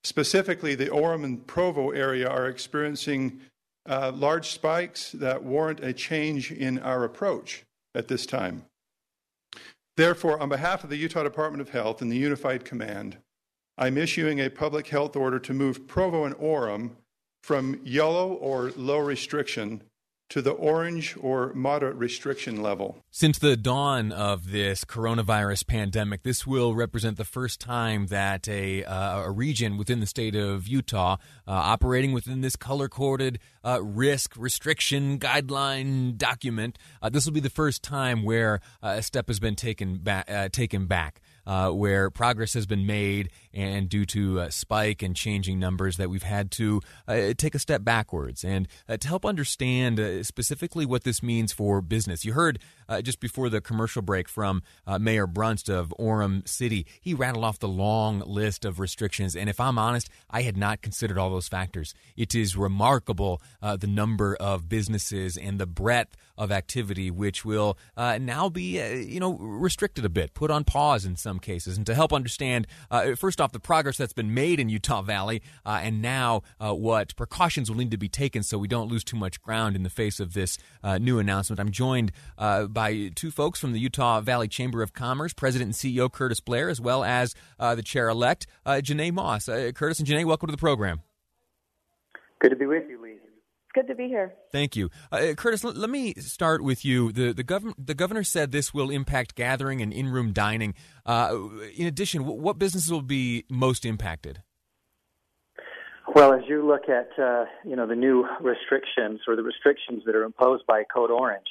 Specifically, 0.03 0.75
the 0.75 0.87
Orem 0.87 1.23
and 1.23 1.45
Provo 1.45 1.91
area 1.91 2.27
are 2.27 2.47
experiencing 2.47 3.41
uh, 3.87 4.11
large 4.13 4.49
spikes 4.49 5.11
that 5.13 5.43
warrant 5.43 5.79
a 5.79 5.93
change 5.93 6.51
in 6.51 6.79
our 6.79 7.03
approach 7.03 7.63
at 7.95 8.07
this 8.07 8.25
time. 8.25 8.65
Therefore, 9.95 10.39
on 10.39 10.49
behalf 10.49 10.83
of 10.83 10.89
the 10.89 10.97
Utah 10.97 11.23
Department 11.23 11.61
of 11.61 11.69
Health 11.69 12.01
and 12.01 12.11
the 12.11 12.17
Unified 12.17 12.63
Command, 12.63 13.17
I'm 13.77 13.97
issuing 13.97 14.39
a 14.39 14.49
public 14.49 14.87
health 14.87 15.15
order 15.15 15.39
to 15.39 15.53
move 15.53 15.87
Provo 15.87 16.25
and 16.25 16.35
Orem 16.35 16.91
from 17.43 17.79
yellow 17.83 18.33
or 18.33 18.71
low 18.75 18.99
restriction 18.99 19.83
to 20.29 20.41
the 20.41 20.51
orange 20.51 21.17
or 21.21 21.53
moderate 21.53 21.95
restriction 21.95 22.61
level. 22.61 23.03
Since 23.11 23.39
the 23.39 23.55
dawn 23.55 24.11
of 24.11 24.51
this 24.51 24.83
coronavirus 24.83 25.67
pandemic, 25.67 26.23
this 26.23 26.45
will 26.45 26.75
represent 26.75 27.17
the 27.17 27.23
first 27.23 27.61
time 27.61 28.07
that 28.07 28.47
a, 28.47 28.83
uh, 28.83 29.21
a 29.21 29.31
region 29.31 29.77
within 29.77 29.99
the 29.99 30.05
state 30.05 30.35
of 30.35 30.67
Utah, 30.67 31.13
uh, 31.47 31.51
operating 31.51 32.11
within 32.11 32.41
this 32.41 32.55
color 32.55 32.89
coded 32.89 33.39
uh, 33.63 33.81
risk 33.81 34.33
restriction 34.37 35.17
guideline 35.17 36.17
document, 36.17 36.77
uh, 37.01 37.09
this 37.09 37.25
will 37.25 37.33
be 37.33 37.39
the 37.39 37.49
first 37.49 37.81
time 37.81 38.23
where 38.23 38.59
uh, 38.83 38.95
a 38.97 39.01
step 39.01 39.27
has 39.27 39.39
been 39.39 39.55
taken, 39.55 39.99
ba- 40.01 40.25
uh, 40.27 40.49
taken 40.49 40.87
back 40.87 41.21
uh, 41.47 41.71
where 41.71 42.09
progress 42.09 42.53
has 42.53 42.65
been 42.65 42.85
made, 42.85 43.29
and 43.53 43.87
due 43.87 44.05
to 44.05 44.41
uh, 44.41 44.49
spike 44.49 45.01
and 45.01 45.15
changing 45.15 45.57
numbers, 45.57 45.95
that 45.95 46.09
we've 46.09 46.21
had 46.21 46.51
to 46.51 46.81
uh, 47.07 47.33
take 47.37 47.55
a 47.55 47.59
step 47.59 47.85
backwards. 47.85 48.43
And 48.43 48.67
uh, 48.89 48.97
to 48.97 49.07
help 49.07 49.25
understand 49.25 49.97
uh, 49.97 50.23
specifically 50.23 50.85
what 50.85 51.05
this 51.05 51.23
means 51.23 51.53
for 51.53 51.81
business, 51.81 52.25
you 52.25 52.33
heard 52.33 52.59
just 53.03 53.19
before 53.19 53.49
the 53.49 53.59
commercial 53.59 54.01
break 54.01 54.29
from 54.29 54.63
Mayor 54.99 55.27
Brunst 55.27 55.67
of 55.67 55.93
Orem 55.99 56.47
City. 56.47 56.85
He 57.01 57.13
rattled 57.13 57.43
off 57.43 57.59
the 57.59 57.67
long 57.67 58.19
list 58.19 58.63
of 58.63 58.79
restrictions, 58.79 59.35
and 59.35 59.49
if 59.49 59.59
I'm 59.59 59.77
honest, 59.77 60.09
I 60.29 60.43
had 60.43 60.55
not 60.55 60.81
considered 60.81 61.17
all 61.17 61.29
those 61.29 61.49
factors. 61.49 61.93
It 62.15 62.33
is 62.33 62.55
remarkable 62.55 63.41
the 63.61 63.87
number 63.87 64.35
of 64.35 64.69
businesses 64.69 65.35
and 65.35 65.59
the 65.59 65.65
breadth 65.65 66.15
of 66.37 66.51
activity, 66.51 67.09
which 67.11 67.43
will 67.43 67.77
now 67.97 68.49
be, 68.49 68.79
you 69.03 69.19
know, 69.19 69.33
restricted 69.33 70.05
a 70.05 70.09
bit, 70.09 70.33
put 70.33 70.51
on 70.51 70.63
pause 70.63 71.05
in 71.05 71.15
some 71.15 71.39
cases. 71.39 71.77
And 71.77 71.85
to 71.85 71.95
help 71.95 72.13
understand, 72.13 72.67
uh, 72.91 73.15
first 73.15 73.41
off, 73.41 73.51
the 73.51 73.59
progress 73.59 73.97
that's 73.97 74.13
been 74.13 74.33
made 74.33 74.59
in 74.59 74.69
Utah 74.69 75.01
Valley, 75.01 75.41
uh, 75.65 75.79
and 75.81 76.01
now 76.01 76.43
uh, 76.59 76.73
what 76.73 77.15
precautions 77.15 77.69
will 77.69 77.77
need 77.77 77.91
to 77.91 77.97
be 77.97 78.09
taken 78.09 78.43
so 78.43 78.57
we 78.57 78.67
don't 78.67 78.89
lose 78.89 79.03
too 79.03 79.17
much 79.17 79.41
ground 79.41 79.75
in 79.75 79.83
the 79.83 79.89
face 79.89 80.19
of 80.19 80.33
this 80.33 80.57
uh, 80.83 80.97
new 80.97 81.19
announcement, 81.19 81.59
I'm 81.59 81.71
joined 81.71 82.11
uh, 82.37 82.65
by 82.65 83.11
two 83.15 83.31
folks 83.31 83.59
from 83.59 83.73
the 83.73 83.79
Utah 83.79 84.21
Valley 84.21 84.47
Chamber 84.47 84.81
of 84.81 84.93
Commerce, 84.93 85.33
President 85.33 85.67
and 85.67 85.75
CEO 85.75 86.11
Curtis 86.11 86.39
Blair, 86.39 86.69
as 86.69 86.79
well 86.79 87.03
as 87.03 87.33
the 87.59 87.83
chair 87.83 88.09
elect, 88.09 88.47
Janae 88.65 89.11
Moss. 89.11 89.45
Curtis 89.45 89.99
and 89.99 90.07
Janae, 90.07 90.25
welcome 90.25 90.47
to 90.47 90.51
the 90.51 90.57
program. 90.57 91.01
Good 92.39 92.49
to 92.49 92.55
be 92.55 92.65
with 92.65 92.83
you, 92.89 93.01
Lee 93.01 93.06
good 93.77 93.87
to 93.87 93.95
be 93.95 94.07
here. 94.07 94.33
Thank 94.51 94.75
you, 94.75 94.89
uh, 95.11 95.33
Curtis. 95.37 95.63
L- 95.63 95.71
let 95.71 95.89
me 95.89 96.13
start 96.15 96.63
with 96.63 96.83
you. 96.83 97.11
the 97.11 97.31
the 97.31 97.43
governor 97.43 97.73
The 97.77 97.93
governor 97.93 98.23
said 98.23 98.51
this 98.51 98.73
will 98.73 98.89
impact 98.89 99.35
gathering 99.35 99.81
and 99.81 99.93
in 99.93 100.09
room 100.09 100.33
dining. 100.33 100.73
Uh, 101.05 101.37
in 101.75 101.85
addition, 101.85 102.23
w- 102.23 102.41
what 102.41 102.57
businesses 102.57 102.91
will 102.91 103.03
be 103.03 103.45
most 103.49 103.85
impacted? 103.85 104.41
Well, 106.15 106.33
as 106.33 106.41
you 106.47 106.65
look 106.65 106.89
at 106.89 107.09
uh, 107.19 107.45
you 107.63 107.75
know 107.75 107.85
the 107.85 107.95
new 107.95 108.25
restrictions 108.41 109.19
or 109.27 109.35
the 109.35 109.43
restrictions 109.43 110.03
that 110.05 110.15
are 110.15 110.23
imposed 110.23 110.65
by 110.65 110.83
Code 110.91 111.11
Orange, 111.11 111.47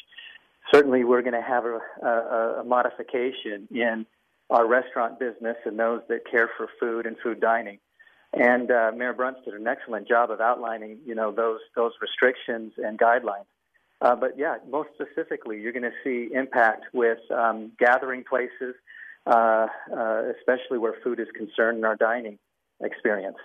certainly 0.74 1.04
we're 1.04 1.22
going 1.22 1.40
to 1.40 1.48
have 1.54 1.64
a, 1.64 1.78
a, 2.04 2.60
a 2.62 2.64
modification 2.64 3.68
in 3.70 4.04
our 4.50 4.66
restaurant 4.66 5.20
business 5.20 5.56
and 5.64 5.78
those 5.78 6.00
that 6.08 6.20
care 6.28 6.50
for 6.56 6.68
food 6.80 7.06
and 7.06 7.16
food 7.22 7.40
dining. 7.40 7.78
And 8.32 8.70
uh, 8.70 8.92
Mayor 8.94 9.12
Brunst 9.14 9.44
did 9.44 9.54
an 9.54 9.66
excellent 9.66 10.08
job 10.08 10.30
of 10.30 10.40
outlining, 10.40 10.98
you 11.06 11.14
know, 11.14 11.32
those 11.32 11.60
those 11.74 11.92
restrictions 12.00 12.72
and 12.76 12.98
guidelines. 12.98 13.46
Uh, 14.00 14.14
but 14.14 14.38
yeah, 14.38 14.56
most 14.70 14.90
specifically, 14.94 15.60
you're 15.60 15.72
going 15.72 15.82
to 15.82 15.90
see 16.04 16.34
impact 16.34 16.84
with 16.92 17.18
um, 17.30 17.72
gathering 17.78 18.24
places, 18.28 18.74
uh, 19.26 19.66
uh, 19.96 20.22
especially 20.38 20.78
where 20.78 20.94
food 21.02 21.18
is 21.18 21.28
concerned 21.34 21.78
in 21.78 21.84
our 21.84 21.96
dining 21.96 22.38
experience. 22.82 23.38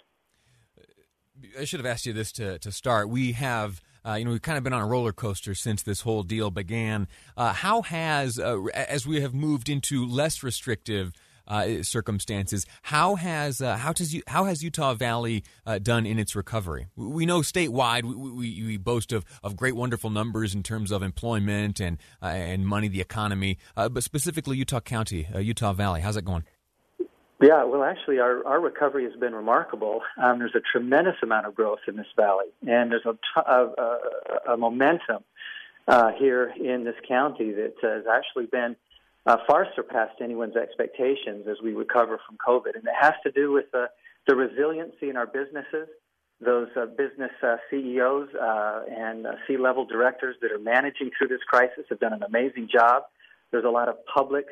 I 1.59 1.63
should 1.63 1.79
have 1.79 1.88
asked 1.88 2.05
you 2.05 2.13
this 2.13 2.31
to, 2.33 2.59
to 2.59 2.71
start. 2.71 3.09
We 3.09 3.31
have, 3.31 3.81
uh, 4.05 4.13
you 4.13 4.25
know, 4.25 4.31
we've 4.31 4.41
kind 4.41 4.57
of 4.57 4.63
been 4.63 4.73
on 4.73 4.81
a 4.81 4.85
roller 4.85 5.13
coaster 5.13 5.55
since 5.55 5.81
this 5.81 6.01
whole 6.01 6.23
deal 6.23 6.51
began. 6.51 7.07
Uh, 7.35 7.53
how 7.53 7.81
has, 7.83 8.38
uh, 8.38 8.61
as 8.73 9.07
we 9.07 9.21
have 9.21 9.33
moved 9.33 9.69
into 9.69 10.05
less 10.05 10.43
restrictive 10.43 11.13
uh, 11.48 11.83
circumstances. 11.83 12.65
How 12.83 13.15
has 13.15 13.62
uh, 13.62 13.77
how 13.77 13.93
does 13.93 14.13
you, 14.13 14.21
how 14.27 14.45
has 14.45 14.63
Utah 14.63 14.93
Valley 14.93 15.43
uh, 15.65 15.79
done 15.79 16.05
in 16.05 16.19
its 16.19 16.36
recovery? 16.36 16.88
We 16.95 17.25
know 17.25 17.39
statewide 17.41 18.03
we, 18.03 18.15
we, 18.15 18.63
we, 18.63 18.77
boast 18.77 19.12
of, 19.12 19.25
of 19.43 19.55
great 19.55 19.75
wonderful 19.75 20.10
numbers 20.10 20.53
in 20.55 20.63
terms 20.63 20.91
of 20.91 21.03
employment 21.03 21.79
and 21.79 21.98
uh, 22.21 22.27
and 22.27 22.65
money, 22.65 22.88
the 22.88 23.01
economy, 23.01 23.57
uh, 23.75 23.89
but 23.89 24.03
specifically 24.03 24.57
Utah 24.57 24.79
County, 24.79 25.27
uh, 25.33 25.39
Utah 25.39 25.74
Valley. 25.74 26.01
How's 26.01 26.17
it 26.17 26.25
going? 26.25 26.43
Yeah, 27.41 27.63
well, 27.63 27.83
actually, 27.83 28.19
our, 28.19 28.45
our 28.45 28.62
recovery 28.62 29.03
has 29.05 29.19
been 29.19 29.33
remarkable. 29.33 30.01
Um, 30.21 30.38
there's 30.38 30.53
a 30.53 30.62
tremendous 30.71 31.15
amount 31.24 31.48
of 31.48 31.55
growth 31.55 31.79
in 31.88 31.95
this 31.95 32.05
valley, 32.15 32.45
and 32.67 32.91
there's 32.91 33.05
a, 33.05 33.67
a 34.48 34.57
momentum 34.57 35.24
uh, 35.88 36.12
here 36.12 36.53
in 36.55 36.83
this 36.83 36.93
county 37.07 37.51
that 37.51 37.74
has 37.81 38.03
actually 38.05 38.45
been 38.45 38.75
uh, 39.25 39.38
far 39.48 39.68
surpassed 39.75 40.20
anyone's 40.22 40.56
expectations 40.56 41.48
as 41.50 41.58
we 41.63 41.74
recover 41.74 42.20
from 42.28 42.38
COVID. 42.38 42.75
And 42.75 42.84
it 42.86 42.94
has 43.00 43.13
to 43.24 43.32
do 43.32 43.51
with 43.51 43.66
uh, 43.74 43.88
the 44.28 44.36
resiliency 44.36 45.10
in 45.10 45.18
our 45.18 45.28
businesses, 45.28 45.88
those 46.40 46.70
uh, 46.75 46.88
business 46.88 47.32
uh, 47.44 47.58
CEOs 47.70 48.30
uh, 48.34 48.82
and 48.90 49.28
uh, 49.28 49.34
C 49.48 49.58
level 49.58 49.86
directors 49.86 50.36
that 50.42 50.51
are 50.51 50.60
managing 50.60 51.12
through 51.18 51.28
this 51.28 51.42
crisis 51.48 51.86
have 51.90 52.00
done 52.00 52.13
an 52.13 52.24
amazing 52.24 52.68
job. 52.72 53.04
There's 53.51 53.66
a 53.66 53.70
lot 53.70 53.90
of 53.90 53.98
public 54.06 54.46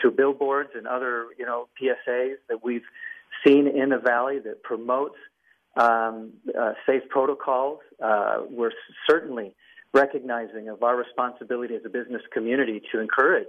through 0.00 0.10
billboards 0.16 0.70
and 0.74 0.86
other 0.86 1.28
you 1.38 1.46
know 1.46 1.68
PSAs 1.80 2.36
that 2.48 2.62
we've 2.62 2.84
seen 3.44 3.66
in 3.66 3.88
the 3.90 3.98
valley 3.98 4.38
that 4.38 4.62
promotes 4.62 5.16
um, 5.76 6.32
safe 6.86 7.02
protocols. 7.08 7.80
we're 8.50 8.72
certainly 9.08 9.54
recognizing 9.96 10.68
of 10.68 10.82
our 10.82 10.96
responsibility 10.96 11.74
as 11.74 11.82
a 11.84 11.88
business 11.88 12.22
community 12.32 12.82
to 12.92 13.00
encourage 13.00 13.48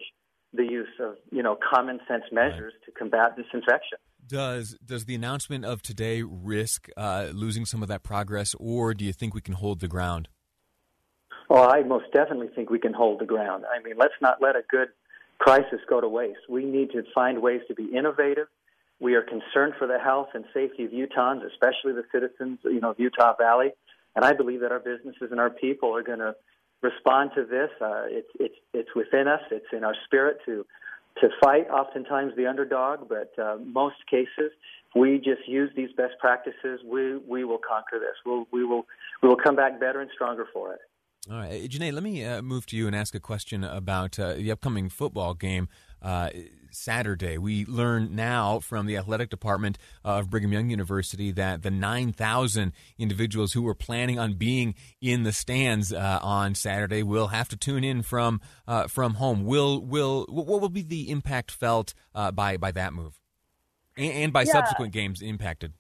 the 0.54 0.64
use 0.64 0.88
of 1.00 1.16
you 1.32 1.44
know 1.44 1.58
common 1.74 2.00
sense 2.08 2.24
measures 2.32 2.74
right. 2.74 2.86
to 2.86 2.92
combat 2.98 3.36
this 3.36 3.46
infection. 3.54 3.98
Does 4.26 4.78
does 4.84 5.06
the 5.06 5.16
announcement 5.16 5.66
of 5.66 5.82
today 5.82 6.24
risk 6.24 6.90
uh, 6.98 7.30
losing 7.34 7.66
some 7.66 7.82
of 7.84 7.90
that 7.90 8.04
progress, 8.04 8.56
or 8.60 8.94
do 8.94 9.06
you 9.06 9.14
think 9.14 9.34
we 9.34 9.42
can 9.42 9.56
hold 9.56 9.80
the 9.80 9.88
ground? 9.88 10.30
Well, 11.50 11.70
I 11.70 11.84
most 11.84 12.06
definitely 12.14 12.50
think 12.54 12.70
we 12.70 12.80
can 12.80 12.94
hold 12.94 13.20
the 13.20 13.26
ground. 13.26 13.64
I 13.66 13.82
mean, 13.82 13.96
let's 13.98 14.20
not 14.22 14.42
let 14.42 14.56
a 14.56 14.64
good 14.70 14.90
crisis 15.40 15.80
go 15.88 16.02
to 16.02 16.08
waste. 16.08 16.40
We 16.50 16.66
need 16.66 16.92
to 16.92 17.04
find 17.14 17.42
ways 17.42 17.62
to 17.68 17.76
be 17.76 17.86
innovative. 17.96 18.48
We 19.00 19.14
are 19.14 19.22
concerned 19.22 19.74
for 19.78 19.88
the 19.88 20.00
health 20.00 20.30
and 20.34 20.44
safety 20.54 20.84
of 20.84 20.92
Utahns, 20.92 21.46
especially 21.46 21.94
the 21.94 22.04
citizens, 22.12 22.60
you 22.64 22.82
know, 22.82 22.92
of 22.92 23.00
Utah 23.00 23.34
Valley. 23.40 23.72
And 24.18 24.26
I 24.26 24.34
believe 24.34 24.62
that 24.62 24.72
our 24.72 24.80
businesses 24.80 25.30
and 25.30 25.40
our 25.40 25.52
people 25.52 25.96
are 25.96 26.02
going 26.02 26.18
to 26.18 26.34
respond 26.82 27.30
to 27.36 27.46
this. 27.46 27.70
Uh, 27.80 28.06
it's 28.08 28.30
it's 28.40 28.56
it's 28.74 28.90
within 28.96 29.28
us. 29.28 29.42
It's 29.52 29.68
in 29.72 29.84
our 29.84 29.94
spirit 30.06 30.40
to 30.48 30.66
to 31.22 31.30
fight 31.40 31.70
oftentimes 31.70 32.34
the 32.36 32.48
underdog, 32.48 33.08
but 33.08 33.32
uh, 33.40 33.58
most 33.64 33.98
cases 34.10 34.52
we 34.96 35.18
just 35.18 35.48
use 35.48 35.70
these 35.76 35.90
best 35.96 36.14
practices. 36.20 36.80
We 36.84 37.18
we 37.18 37.44
will 37.44 37.60
conquer 37.60 38.00
this. 38.00 38.16
We'll 38.26 38.48
we 38.52 38.66
will 38.66 38.88
we 39.22 39.30
will 39.30 39.38
come 39.38 39.56
back 39.56 39.80
better 39.80 40.02
and 40.02 40.10
stronger 40.16 40.48
for 40.52 40.74
it. 40.74 40.80
All 41.30 41.38
right, 41.38 41.70
Janae, 41.70 41.94
let 41.94 42.02
me 42.02 42.26
uh, 42.26 42.42
move 42.42 42.66
to 42.68 42.76
you 42.76 42.88
and 42.88 42.96
ask 42.96 43.14
a 43.14 43.20
question 43.20 43.64
about 43.64 44.18
uh, 44.18 44.34
the 44.34 44.50
upcoming 44.52 44.90
football 44.90 45.36
game. 45.36 45.70
Uh, 46.02 46.30
Saturday. 46.72 47.38
We 47.38 47.66
learn 47.66 48.16
now 48.16 48.60
from 48.60 48.86
the 48.86 48.98
athletic 48.98 49.30
department 49.30 49.78
of 50.04 50.30
Brigham 50.30 50.54
Young 50.54 50.70
University 50.70 51.32
that 51.32 51.64
the 51.64 51.72
9,000 51.72 52.72
individuals 52.98 53.54
who 53.54 53.64
were 53.64 53.76
planning 53.76 54.20
on 54.20 54.34
being 54.34 54.76
in 55.02 55.24
the 55.24 55.34
stands 55.34 55.92
uh, 55.92 56.20
on 56.22 56.56
Saturday 56.56 57.04
will 57.04 57.28
have 57.28 57.50
to 57.50 57.58
tune 57.58 57.84
in 57.84 58.02
from 58.02 58.42
uh, 58.68 58.88
from 58.88 59.16
home. 59.16 59.46
Will 59.46 59.82
will 59.82 60.26
what 60.30 60.62
will 60.62 60.70
be 60.70 60.84
the 60.84 61.10
impact 61.10 61.52
felt 61.52 61.94
uh, 62.14 62.32
by 62.32 62.58
by 62.58 62.72
that 62.72 62.94
move, 62.94 63.20
and, 63.98 64.14
and 64.14 64.34
by 64.34 64.44
yeah. 64.44 64.52
subsequent 64.52 64.94
games 64.94 65.22
impacted? 65.22 65.74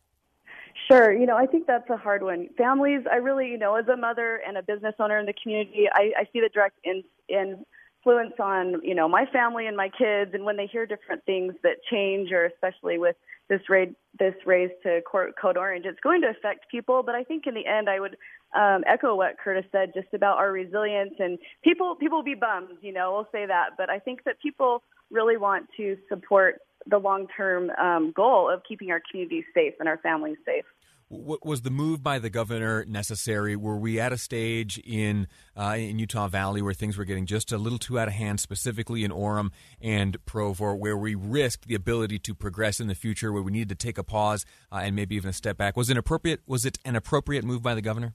Sure. 0.89 1.11
You 1.11 1.25
know, 1.25 1.35
I 1.35 1.45
think 1.47 1.67
that's 1.67 1.89
a 1.89 1.97
hard 1.97 2.23
one. 2.23 2.47
Families, 2.57 3.01
I 3.11 3.17
really, 3.17 3.47
you 3.47 3.57
know, 3.57 3.75
as 3.75 3.87
a 3.89 3.97
mother 3.97 4.39
and 4.47 4.57
a 4.57 4.63
business 4.63 4.95
owner 4.99 5.19
in 5.19 5.25
the 5.25 5.33
community, 5.33 5.87
I, 5.91 6.13
I 6.17 6.23
see 6.31 6.39
the 6.39 6.49
direct 6.53 6.77
in, 6.85 7.03
in 7.27 7.65
influence 8.07 8.33
on 8.39 8.81
you 8.83 8.95
know 8.95 9.07
my 9.07 9.25
family 9.31 9.67
and 9.67 9.75
my 9.75 9.89
kids 9.89 10.31
and 10.33 10.45
when 10.45 10.55
they 10.55 10.67
hear 10.67 10.85
different 10.85 11.23
things 11.25 11.53
that 11.63 11.77
change 11.91 12.31
or 12.31 12.45
especially 12.45 12.97
with 12.97 13.15
this 13.49 13.61
raid 13.69 13.95
this 14.19 14.33
raise 14.45 14.69
to 14.83 15.01
code 15.11 15.57
orange 15.57 15.85
it's 15.85 15.99
going 16.01 16.21
to 16.21 16.29
affect 16.29 16.69
people. 16.71 17.03
But 17.03 17.15
i 17.15 17.23
think 17.23 17.47
in 17.47 17.53
the 17.53 17.65
end 17.65 17.89
i 17.89 17.99
would 17.99 18.15
um, 18.55 18.83
echo 18.87 19.15
what 19.15 19.37
curtis 19.37 19.65
said 19.71 19.91
just 19.93 20.07
about 20.13 20.37
our 20.37 20.51
resilience 20.51 21.15
and 21.19 21.37
people 21.63 21.95
people 21.95 22.19
will 22.19 22.23
be 22.23 22.35
bummed 22.35 22.77
you 22.81 22.93
know 22.93 23.11
we'll 23.11 23.29
say 23.31 23.45
that. 23.45 23.71
But 23.77 23.89
i 23.89 23.99
think 23.99 24.23
that 24.25 24.39
people 24.41 24.83
really 25.11 25.37
want 25.37 25.67
to 25.77 25.97
support 26.09 26.59
the 26.85 26.97
long 26.97 27.27
term 27.35 27.69
um, 27.71 28.13
goal 28.15 28.49
of 28.49 28.61
keeping 28.67 28.91
our 28.91 29.01
communities 29.09 29.43
safe 29.53 29.73
and 29.79 29.89
our 29.89 29.97
families 29.97 30.37
safe 30.45 30.63
was 31.09 31.61
the 31.61 31.69
move 31.69 32.03
by 32.03 32.19
the 32.19 32.29
governor 32.29 32.83
necessary? 32.85 33.55
Were 33.55 33.77
we 33.77 33.99
at 33.99 34.11
a 34.11 34.17
stage 34.17 34.77
in 34.79 35.27
uh, 35.55 35.75
in 35.77 35.99
Utah 35.99 36.27
Valley 36.27 36.61
where 36.61 36.73
things 36.73 36.97
were 36.97 37.05
getting 37.05 37.25
just 37.25 37.51
a 37.51 37.57
little 37.57 37.79
too 37.79 37.97
out 37.97 38.07
of 38.07 38.13
hand, 38.13 38.39
specifically 38.39 39.03
in 39.03 39.11
Orem 39.11 39.51
and 39.81 40.23
Provo, 40.25 40.73
where 40.73 40.97
we 40.97 41.15
risked 41.15 41.67
the 41.67 41.75
ability 41.75 42.19
to 42.19 42.35
progress 42.35 42.79
in 42.79 42.87
the 42.87 42.95
future, 42.95 43.31
where 43.31 43.41
we 43.41 43.51
needed 43.51 43.69
to 43.69 43.75
take 43.75 43.97
a 43.97 44.03
pause 44.03 44.45
uh, 44.71 44.79
and 44.83 44.95
maybe 44.95 45.15
even 45.15 45.29
a 45.29 45.33
step 45.33 45.57
back? 45.57 45.77
Was 45.77 45.89
it 45.89 45.97
appropriate? 45.97 46.41
Was 46.45 46.65
it 46.65 46.77
an 46.83 46.95
appropriate 46.95 47.45
move 47.45 47.61
by 47.61 47.73
the 47.73 47.81
governor? 47.81 48.13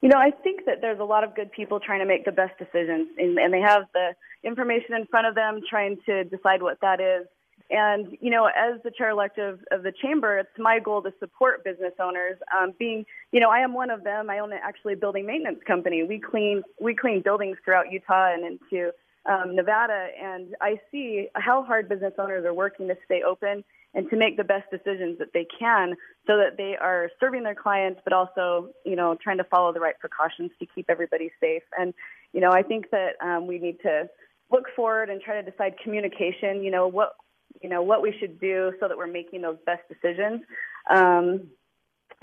You 0.00 0.08
know, 0.08 0.18
I 0.18 0.30
think 0.30 0.66
that 0.66 0.80
there's 0.80 1.00
a 1.00 1.04
lot 1.04 1.24
of 1.24 1.34
good 1.34 1.50
people 1.52 1.80
trying 1.80 2.00
to 2.00 2.06
make 2.06 2.24
the 2.24 2.32
best 2.32 2.58
decisions, 2.58 3.08
and, 3.18 3.38
and 3.38 3.52
they 3.52 3.60
have 3.60 3.84
the 3.94 4.14
information 4.42 4.94
in 4.94 5.06
front 5.06 5.26
of 5.26 5.34
them, 5.34 5.60
trying 5.68 5.96
to 6.06 6.24
decide 6.24 6.62
what 6.62 6.78
that 6.82 7.00
is. 7.00 7.26
And, 7.70 8.18
you 8.20 8.30
know, 8.30 8.46
as 8.46 8.80
the 8.84 8.90
chair 8.90 9.10
elect 9.10 9.38
of, 9.38 9.60
of 9.70 9.82
the 9.82 9.92
chamber, 9.92 10.38
it's 10.38 10.58
my 10.58 10.78
goal 10.78 11.02
to 11.02 11.12
support 11.18 11.64
business 11.64 11.94
owners. 11.98 12.36
Um, 12.56 12.74
being, 12.78 13.06
you 13.32 13.40
know, 13.40 13.48
I 13.48 13.60
am 13.60 13.72
one 13.72 13.90
of 13.90 14.04
them. 14.04 14.28
I 14.28 14.38
own 14.40 14.52
actually 14.52 14.92
a 14.92 14.96
building 14.96 15.26
maintenance 15.26 15.60
company. 15.66 16.02
We 16.02 16.20
clean, 16.20 16.62
we 16.80 16.94
clean 16.94 17.22
buildings 17.22 17.56
throughout 17.64 17.90
Utah 17.90 18.32
and 18.34 18.44
into 18.44 18.92
um, 19.26 19.56
Nevada. 19.56 20.08
And 20.22 20.54
I 20.60 20.78
see 20.90 21.28
how 21.34 21.62
hard 21.64 21.88
business 21.88 22.12
owners 22.18 22.44
are 22.44 22.52
working 22.52 22.86
to 22.88 22.96
stay 23.06 23.22
open 23.22 23.64
and 23.94 24.10
to 24.10 24.16
make 24.16 24.36
the 24.36 24.44
best 24.44 24.70
decisions 24.70 25.18
that 25.18 25.32
they 25.32 25.46
can 25.58 25.94
so 26.26 26.36
that 26.36 26.56
they 26.56 26.76
are 26.76 27.10
serving 27.18 27.44
their 27.44 27.54
clients, 27.54 28.00
but 28.04 28.12
also, 28.12 28.68
you 28.84 28.96
know, 28.96 29.16
trying 29.22 29.38
to 29.38 29.44
follow 29.44 29.72
the 29.72 29.80
right 29.80 29.98
precautions 29.98 30.50
to 30.58 30.66
keep 30.66 30.90
everybody 30.90 31.30
safe. 31.40 31.62
And, 31.78 31.94
you 32.32 32.40
know, 32.40 32.50
I 32.50 32.62
think 32.62 32.90
that 32.90 33.12
um, 33.22 33.46
we 33.46 33.58
need 33.58 33.80
to 33.82 34.08
look 34.50 34.64
forward 34.76 35.10
and 35.10 35.22
try 35.22 35.40
to 35.40 35.48
decide 35.48 35.76
communication. 35.82 36.62
You 36.62 36.70
know, 36.72 36.88
what 36.88 37.14
you 37.62 37.68
know 37.68 37.82
what 37.82 38.02
we 38.02 38.14
should 38.18 38.40
do 38.40 38.72
so 38.80 38.88
that 38.88 38.96
we're 38.96 39.06
making 39.06 39.42
those 39.42 39.58
best 39.66 39.82
decisions. 39.88 40.42
Um, 40.90 41.48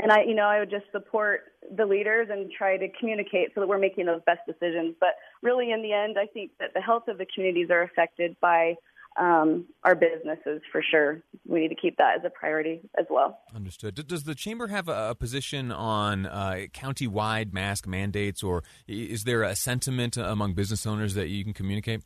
and 0.01 0.11
I, 0.11 0.23
you 0.23 0.33
know, 0.33 0.45
I 0.45 0.59
would 0.59 0.71
just 0.71 0.85
support 0.91 1.41
the 1.75 1.85
leaders 1.85 2.29
and 2.31 2.51
try 2.51 2.77
to 2.77 2.87
communicate 2.99 3.49
so 3.53 3.61
that 3.61 3.67
we're 3.67 3.77
making 3.77 4.05
those 4.07 4.21
best 4.25 4.39
decisions. 4.47 4.95
But 4.99 5.09
really, 5.41 5.71
in 5.71 5.83
the 5.83 5.93
end, 5.93 6.17
I 6.19 6.25
think 6.25 6.51
that 6.59 6.73
the 6.73 6.81
health 6.81 7.07
of 7.07 7.17
the 7.17 7.25
communities 7.33 7.69
are 7.69 7.83
affected 7.83 8.35
by 8.41 8.75
um, 9.19 9.65
our 9.83 9.93
businesses 9.93 10.61
for 10.71 10.81
sure. 10.89 11.21
We 11.45 11.59
need 11.59 11.67
to 11.67 11.75
keep 11.75 11.97
that 11.97 12.15
as 12.19 12.25
a 12.25 12.29
priority 12.29 12.81
as 12.97 13.05
well. 13.09 13.39
Understood. 13.53 14.07
Does 14.07 14.23
the 14.23 14.35
chamber 14.35 14.67
have 14.67 14.87
a 14.87 15.13
position 15.15 15.71
on 15.71 16.25
uh, 16.25 16.67
county-wide 16.73 17.53
mask 17.53 17.85
mandates, 17.85 18.41
or 18.41 18.63
is 18.87 19.25
there 19.25 19.43
a 19.43 19.55
sentiment 19.55 20.17
among 20.17 20.53
business 20.53 20.85
owners 20.87 21.13
that 21.15 21.27
you 21.27 21.43
can 21.43 21.53
communicate? 21.53 22.01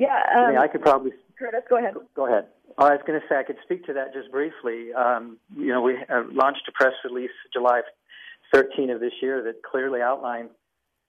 Yeah, 0.00 0.20
um, 0.34 0.58
I 0.58 0.66
could 0.66 0.82
probably. 0.82 1.12
Curtis, 1.38 1.60
go 1.68 1.78
ahead. 1.78 1.94
Go 2.14 2.26
ahead. 2.26 2.46
Oh, 2.78 2.86
I 2.86 2.92
was 2.92 3.00
going 3.06 3.20
to 3.20 3.26
say 3.28 3.36
I 3.36 3.42
could 3.42 3.58
speak 3.62 3.84
to 3.86 3.92
that 3.92 4.14
just 4.14 4.30
briefly. 4.30 4.92
Um, 4.94 5.38
you 5.56 5.68
know, 5.68 5.82
we 5.82 5.96
uh, 6.08 6.22
launched 6.32 6.62
a 6.68 6.72
press 6.72 6.94
release 7.04 7.30
July 7.52 7.82
13 8.52 8.90
of 8.90 9.00
this 9.00 9.12
year 9.20 9.42
that 9.42 9.62
clearly 9.62 10.00
outlined 10.00 10.50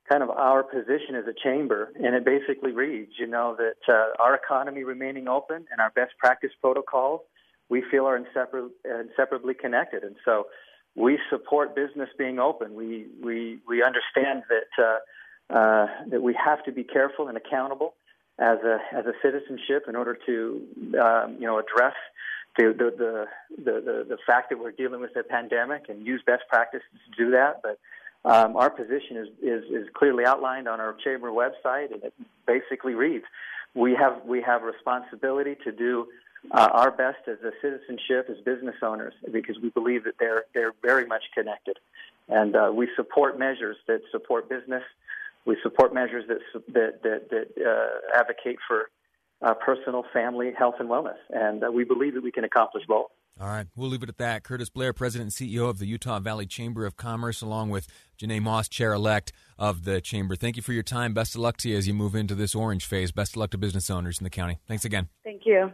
kind 0.10 0.24
of 0.24 0.30
our 0.30 0.64
position 0.64 1.16
as 1.16 1.26
a 1.28 1.34
chamber, 1.44 1.92
and 1.96 2.16
it 2.16 2.26
basically 2.26 2.72
reads, 2.72 3.12
you 3.18 3.28
know, 3.28 3.56
that 3.58 3.94
uh, 3.94 4.22
our 4.22 4.36
economy 4.36 4.84
remaining 4.84 5.28
open 5.28 5.66
and 5.72 5.80
our 5.80 5.92
best 5.92 6.12
practice 6.20 6.52
protocols 6.60 7.22
we 7.70 7.82
feel 7.90 8.06
are 8.06 8.20
insepar- 8.20 8.70
inseparably 8.84 9.54
connected, 9.54 10.04
and 10.04 10.18
so 10.26 10.48
we 10.96 11.18
support 11.30 11.74
business 11.74 12.10
being 12.18 12.38
open. 12.38 12.74
We 12.76 13.08
we 13.24 13.60
we 13.66 13.82
understand 13.82 14.44
that 14.50 14.84
uh, 14.84 15.58
uh, 15.58 15.88
that 16.10 16.22
we 16.22 16.34
have 16.34 16.62
to 16.66 16.74
be 16.74 16.84
careful 16.84 17.30
and 17.30 17.38
accountable 17.38 17.94
as 18.42 18.58
a 18.64 18.80
as 18.94 19.06
a 19.06 19.14
citizenship 19.22 19.86
in 19.88 19.96
order 19.96 20.18
to 20.26 20.62
um, 21.00 21.38
you 21.40 21.46
know 21.46 21.60
address 21.60 21.96
the 22.58 22.74
the, 22.78 22.92
the 22.98 23.64
the 23.64 24.06
the 24.10 24.18
fact 24.26 24.50
that 24.50 24.60
we're 24.60 24.72
dealing 24.72 25.00
with 25.00 25.16
a 25.16 25.24
pandemic 25.24 25.86
and 25.88 26.06
use 26.06 26.22
best 26.26 26.44
practices 26.50 26.88
to 27.16 27.24
do 27.24 27.32
that. 27.32 27.62
But 27.62 27.80
um, 28.30 28.58
our 28.58 28.70
position 28.70 29.18
is, 29.18 29.28
is 29.42 29.64
is 29.72 29.88
clearly 29.94 30.26
outlined 30.26 30.68
on 30.68 30.82
our 30.82 30.96
chamber 31.04 31.30
website, 31.30 31.94
and 31.94 32.04
it 32.04 32.14
basically 32.48 32.96
reads: 32.96 33.26
we 33.76 33.94
have 33.94 34.26
we 34.26 34.42
have 34.42 34.64
responsibility 34.64 35.56
to 35.64 35.72
do 35.72 36.08
uh, 36.50 36.70
our 36.74 36.90
best 36.90 37.20
as 37.28 37.38
a 37.44 37.52
citizenship, 37.62 38.28
as 38.28 38.44
business 38.44 38.76
owners, 38.82 39.14
because 39.32 39.58
we 39.62 39.70
believe 39.70 40.04
that 40.06 40.16
they're 40.20 40.46
they're 40.56 40.74
very 40.82 41.06
much 41.06 41.24
connected, 41.36 41.78
and 42.28 42.56
uh, 42.56 42.72
we 42.74 42.90
support 42.96 43.38
measures 43.38 43.78
that 43.88 44.02
support 44.12 44.50
business 44.50 44.84
we 45.46 45.58
support 45.64 45.94
measures 45.94 46.26
that 46.28 46.40
that 46.74 47.04
that, 47.04 47.30
that 47.30 47.64
uh, 47.64 48.20
advocate 48.20 48.58
for 48.68 48.90
uh, 49.42 49.54
personal, 49.56 50.04
family, 50.14 50.52
health, 50.58 50.76
and 50.80 50.90
wellness, 50.90 51.18
and 51.30 51.64
uh, 51.64 51.72
we 51.72 51.84
believe 51.84 52.14
that 52.14 52.24
we 52.24 52.32
can 52.32 52.44
accomplish 52.44 52.84
both. 52.88 53.08
All 53.40 53.48
right, 53.48 53.66
we'll 53.76 53.90
leave 53.90 54.04
it 54.04 54.10
at 54.10 54.18
that. 54.18 54.44
Curtis 54.44 54.70
Blair, 54.70 54.94
President 54.94 55.40
and 55.40 55.50
CEO 55.50 55.70
of 55.70 55.80
the 55.80 55.88
Utah 55.88 56.20
Valley 56.20 56.46
Chamber 56.46 56.86
of 56.86 56.96
Commerce, 56.98 57.42
along 57.42 57.70
with 57.70 57.88
Janae 58.20 58.42
Moss, 58.42 58.68
Chair 58.68 58.94
elect 58.94 59.32
of 59.58 59.84
the 59.84 60.00
Chamber. 60.02 60.36
Thank 60.36 60.58
you 60.58 60.62
for 60.62 60.74
your 60.74 60.84
time. 60.84 61.14
Best 61.14 61.34
of 61.36 61.42
luck 61.42 61.58
to 61.58 61.70
you 61.70 61.78
as 61.78 61.88
you 61.88 61.94
move 61.94 62.14
into 62.14 62.36
this 62.36 62.54
orange 62.54 62.86
phase. 62.86 63.12
Best 63.12 63.34
of 63.34 63.38
luck 63.38 63.52
to 63.52 63.58
business 63.58 63.90
owners 63.90 64.20
in 64.20 64.26
the 64.26 64.30
county. 64.30 64.60
Thanks 64.68 64.86
again. 64.86 65.08
Thank 65.24 65.44
you. 65.46 65.72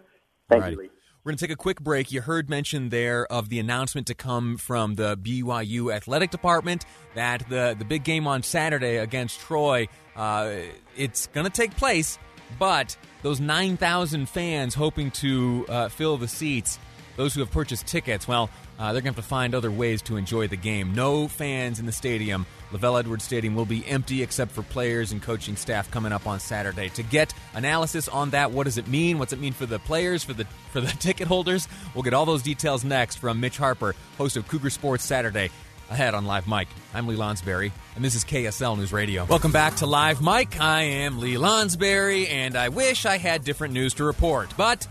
Thank 0.49 0.65
you, 0.67 0.77
Lee. 0.77 0.89
We're 1.27 1.31
going 1.31 1.39
to 1.39 1.47
take 1.47 1.53
a 1.55 1.57
quick 1.57 1.81
break. 1.81 2.13
You 2.13 2.21
heard 2.21 2.49
mention 2.49 2.87
there 2.87 3.29
of 3.29 3.49
the 3.49 3.59
announcement 3.59 4.07
to 4.07 4.13
come 4.13 4.55
from 4.55 4.95
the 4.95 5.17
BYU 5.17 5.93
athletic 5.93 6.31
department 6.31 6.85
that 7.15 7.43
the, 7.49 7.75
the 7.77 7.83
big 7.83 8.05
game 8.05 8.27
on 8.27 8.43
Saturday 8.43 8.95
against 8.95 9.41
Troy, 9.41 9.89
uh, 10.15 10.53
it's 10.95 11.27
going 11.27 11.43
to 11.43 11.51
take 11.51 11.75
place, 11.75 12.17
but 12.57 12.95
those 13.23 13.41
9,000 13.41 14.29
fans 14.29 14.73
hoping 14.73 15.11
to 15.11 15.65
uh, 15.67 15.89
fill 15.89 16.15
the 16.15 16.29
seats, 16.29 16.79
those 17.17 17.33
who 17.33 17.41
have 17.41 17.51
purchased 17.51 17.85
tickets, 17.85 18.27
well, 18.27 18.49
uh, 18.79 18.93
they're 18.93 19.01
going 19.01 19.13
to 19.13 19.17
have 19.17 19.25
to 19.25 19.29
find 19.29 19.53
other 19.53 19.71
ways 19.71 20.01
to 20.03 20.15
enjoy 20.15 20.47
the 20.47 20.55
game. 20.55 20.93
No 20.93 21.27
fans 21.27 21.79
in 21.79 21.85
the 21.85 21.91
stadium. 21.91 22.45
LaVell 22.71 22.99
Edwards 22.99 23.23
Stadium 23.23 23.55
will 23.55 23.65
be 23.65 23.85
empty 23.87 24.23
except 24.23 24.51
for 24.51 24.61
players 24.61 25.11
and 25.11 25.21
coaching 25.21 25.55
staff 25.55 25.89
coming 25.89 26.11
up 26.11 26.27
on 26.27 26.39
Saturday. 26.39 26.89
To 26.89 27.03
get 27.03 27.33
analysis 27.53 28.07
on 28.07 28.29
that, 28.31 28.51
what 28.51 28.65
does 28.65 28.77
it 28.77 28.87
mean? 28.87 29.19
What's 29.19 29.33
it 29.33 29.39
mean 29.39 29.53
for 29.53 29.65
the 29.65 29.79
players, 29.79 30.23
for 30.23 30.33
the 30.33 30.45
for 30.71 30.79
the 30.79 30.87
ticket 30.87 31.27
holders? 31.27 31.67
We'll 31.93 32.03
get 32.03 32.13
all 32.13 32.25
those 32.25 32.43
details 32.43 32.83
next 32.83 33.17
from 33.17 33.39
Mitch 33.39 33.57
Harper, 33.57 33.95
host 34.17 34.37
of 34.37 34.47
Cougar 34.47 34.69
Sports 34.69 35.03
Saturday. 35.03 35.49
Ahead 35.89 36.13
on 36.13 36.25
Live 36.25 36.47
Mike, 36.47 36.67
I'm 36.93 37.07
Lee 37.07 37.15
Lonsberry, 37.15 37.71
and 37.95 38.03
this 38.03 38.13
is 38.13 38.25
KSL 38.25 38.77
News 38.77 38.91
Radio. 38.91 39.23
Welcome 39.23 39.53
back 39.53 39.77
to 39.77 39.85
Live 39.85 40.21
Mike. 40.21 40.59
I 40.59 40.81
am 40.81 41.21
Lee 41.21 41.35
Lonsberry, 41.35 42.27
and 42.27 42.57
I 42.57 42.67
wish 42.67 43.05
I 43.05 43.17
had 43.17 43.45
different 43.45 43.73
news 43.73 43.93
to 43.93 44.03
report. 44.03 44.53
But 44.57 44.85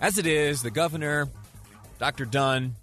as 0.00 0.16
it 0.16 0.24
is, 0.26 0.62
the 0.62 0.70
governor, 0.70 1.28
Dr. 2.00 2.24
Dunn, 2.24 2.76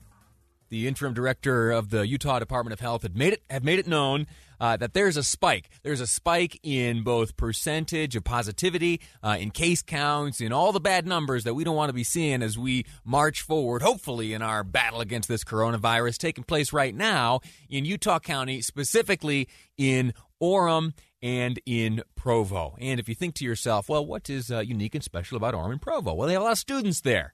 the 0.70 0.88
interim 0.88 1.16
director 1.16 1.72
of 1.72 1.90
the 1.90 2.08
Utah 2.08 2.38
Department 2.38 2.72
of 2.74 2.80
Health, 2.80 3.02
had 3.02 3.18
made 3.18 3.34
it 3.34 3.42
have 3.50 3.64
made 3.64 3.80
it 3.80 3.88
known 3.88 4.28
uh, 4.60 4.78
that 4.78 4.94
there's 4.94 5.18
a 5.18 5.24
spike. 5.24 5.72
There's 5.82 6.02
a 6.02 6.06
spike 6.06 6.60
in 6.62 7.02
both 7.02 7.36
percentage 7.36 8.16
of 8.16 8.24
positivity, 8.24 9.02
uh, 9.24 9.38
in 9.40 9.50
case 9.50 9.82
counts, 9.82 10.40
in 10.40 10.54
all 10.54 10.72
the 10.72 10.80
bad 10.80 11.08
numbers 11.08 11.46
that 11.46 11.56
we 11.56 11.64
don't 11.64 11.76
want 11.76 11.90
to 11.90 11.94
be 11.94 12.04
seeing 12.04 12.44
as 12.44 12.60
we 12.60 12.86
march 13.04 13.42
forward, 13.42 13.82
hopefully, 13.82 14.34
in 14.34 14.44
our 14.44 14.64
battle 14.64 15.02
against 15.02 15.28
this 15.28 15.44
coronavirus 15.44 16.20
taking 16.20 16.44
place 16.44 16.72
right 16.72 16.94
now 16.94 17.40
in 17.72 17.86
Utah 17.86 18.20
County, 18.20 18.62
specifically 18.62 19.48
in 19.80 20.14
Orem 20.40 20.94
and 21.24 21.60
in 21.66 22.04
Provo. 22.16 22.76
And 22.80 23.00
if 23.00 23.10
you 23.10 23.16
think 23.16 23.34
to 23.36 23.46
yourself, 23.46 23.90
well, 23.90 24.06
what 24.06 24.30
is 24.30 24.52
uh, 24.52 24.60
unique 24.60 24.94
and 24.94 25.04
special 25.04 25.38
about 25.38 25.56
Orem 25.56 25.72
and 25.72 25.82
Provo? 25.82 26.14
Well, 26.14 26.28
they 26.28 26.34
have 26.34 26.44
a 26.44 26.46
lot 26.46 26.52
of 26.52 26.60
students 26.60 27.02
there. 27.02 27.34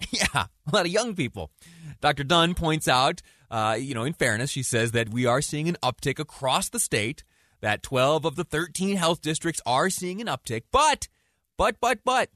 yeah, 0.10 0.46
a 0.66 0.70
lot 0.72 0.86
of 0.86 0.92
young 0.92 1.14
people. 1.14 1.50
Dr. 2.00 2.24
Dunn 2.24 2.54
points 2.54 2.88
out, 2.88 3.22
uh, 3.50 3.76
you 3.78 3.94
know, 3.94 4.04
in 4.04 4.12
fairness, 4.12 4.50
she 4.50 4.62
says 4.62 4.92
that 4.92 5.10
we 5.10 5.26
are 5.26 5.42
seeing 5.42 5.68
an 5.68 5.76
uptick 5.82 6.18
across 6.18 6.68
the 6.68 6.78
state, 6.78 7.24
that 7.60 7.82
12 7.82 8.24
of 8.24 8.36
the 8.36 8.44
13 8.44 8.96
health 8.96 9.20
districts 9.20 9.60
are 9.66 9.90
seeing 9.90 10.20
an 10.20 10.28
uptick, 10.28 10.62
but, 10.70 11.08
but, 11.56 11.76
but, 11.80 12.00
but, 12.04 12.30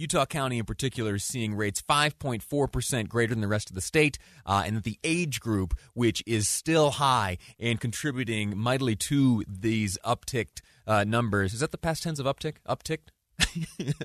Utah 0.00 0.24
County, 0.24 0.58
in 0.58 0.64
particular, 0.64 1.16
is 1.16 1.24
seeing 1.24 1.54
rates 1.54 1.82
5.4% 1.82 3.08
greater 3.08 3.34
than 3.34 3.42
the 3.42 3.48
rest 3.48 3.68
of 3.68 3.74
the 3.74 3.82
state, 3.82 4.18
uh, 4.46 4.62
and 4.64 4.76
that 4.76 4.84
the 4.84 4.98
age 5.04 5.40
group, 5.40 5.78
which 5.92 6.22
is 6.26 6.48
still 6.48 6.92
high 6.92 7.36
and 7.58 7.78
contributing 7.78 8.56
mightily 8.56 8.96
to 8.96 9.44
these 9.46 9.98
upticked 10.02 10.62
uh, 10.86 11.04
numbers, 11.04 11.52
is 11.52 11.60
that 11.60 11.70
the 11.70 11.78
past 11.78 12.02
tense 12.02 12.18
of 12.18 12.24
uptick? 12.24 12.56
Upticked? 12.66 13.10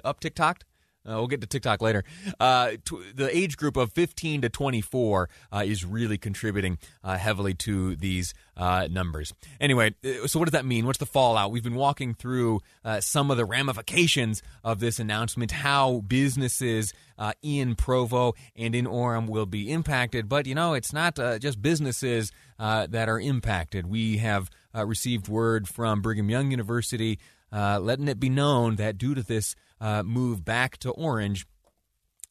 Upticked? 0.04 0.64
Uh, 1.08 1.13
we'll 1.18 1.28
get 1.28 1.41
to 1.41 1.48
TikTok 1.48 1.82
later. 1.82 2.04
Uh, 2.39 2.72
the 3.13 3.30
age 3.36 3.58
group 3.58 3.78
of 3.78 3.94
15 3.94 4.41
to 4.41 4.50
24 4.50 5.30
uh, 5.52 5.63
is 5.65 5.86
really 5.86 6.18
contributing 6.18 6.80
uh, 7.04 7.18
heavily 7.18 7.54
to 7.54 7.96
these 7.96 8.34
uh, 8.58 8.88
numbers. 8.89 9.34
Anyway, 9.60 9.94
uh, 10.04 10.26
so 10.26 10.39
what 10.39 10.46
does 10.46 10.54
that 10.54 10.65
mean? 10.65 10.86
What's 10.86 10.98
the 10.98 11.06
fallout? 11.06 11.52
We've 11.52 11.63
been 11.63 11.76
walking 11.76 12.13
through 12.13 12.62
some 13.00 13.30
of 13.30 13.38
the 13.38 13.46
ramifications 13.46 14.41
of 14.63 14.80
this 14.80 15.00
announcement, 15.00 15.52
how 15.52 16.02
businesses 16.08 16.94
in 17.41 17.76
Provo 17.76 18.34
and 18.56 18.74
in 18.74 18.86
Orem 18.86 19.28
will 19.28 19.46
be 19.46 19.72
impacted. 19.72 20.28
But, 20.28 20.46
you 20.46 20.56
know, 20.56 20.74
it's 20.74 20.94
not 20.94 21.15
just 21.39 21.62
businesses 21.62 22.32
that 22.58 23.10
are 23.10 23.20
impacted. 23.20 23.88
We 23.88 24.18
have 24.18 24.50
received 24.74 25.28
word 25.28 25.68
from 25.68 26.02
Brigham 26.02 26.30
Young 26.30 26.52
University 26.52 27.20
letting 27.52 28.08
it 28.08 28.20
be 28.20 28.30
known 28.30 28.78
that 28.78 28.98
due 28.98 29.15
to 29.15 29.24
this 29.24 29.56
uh, 29.80 30.04
move 30.04 30.44
back 30.46 30.78
to 30.78 30.92
orange, 30.92 31.46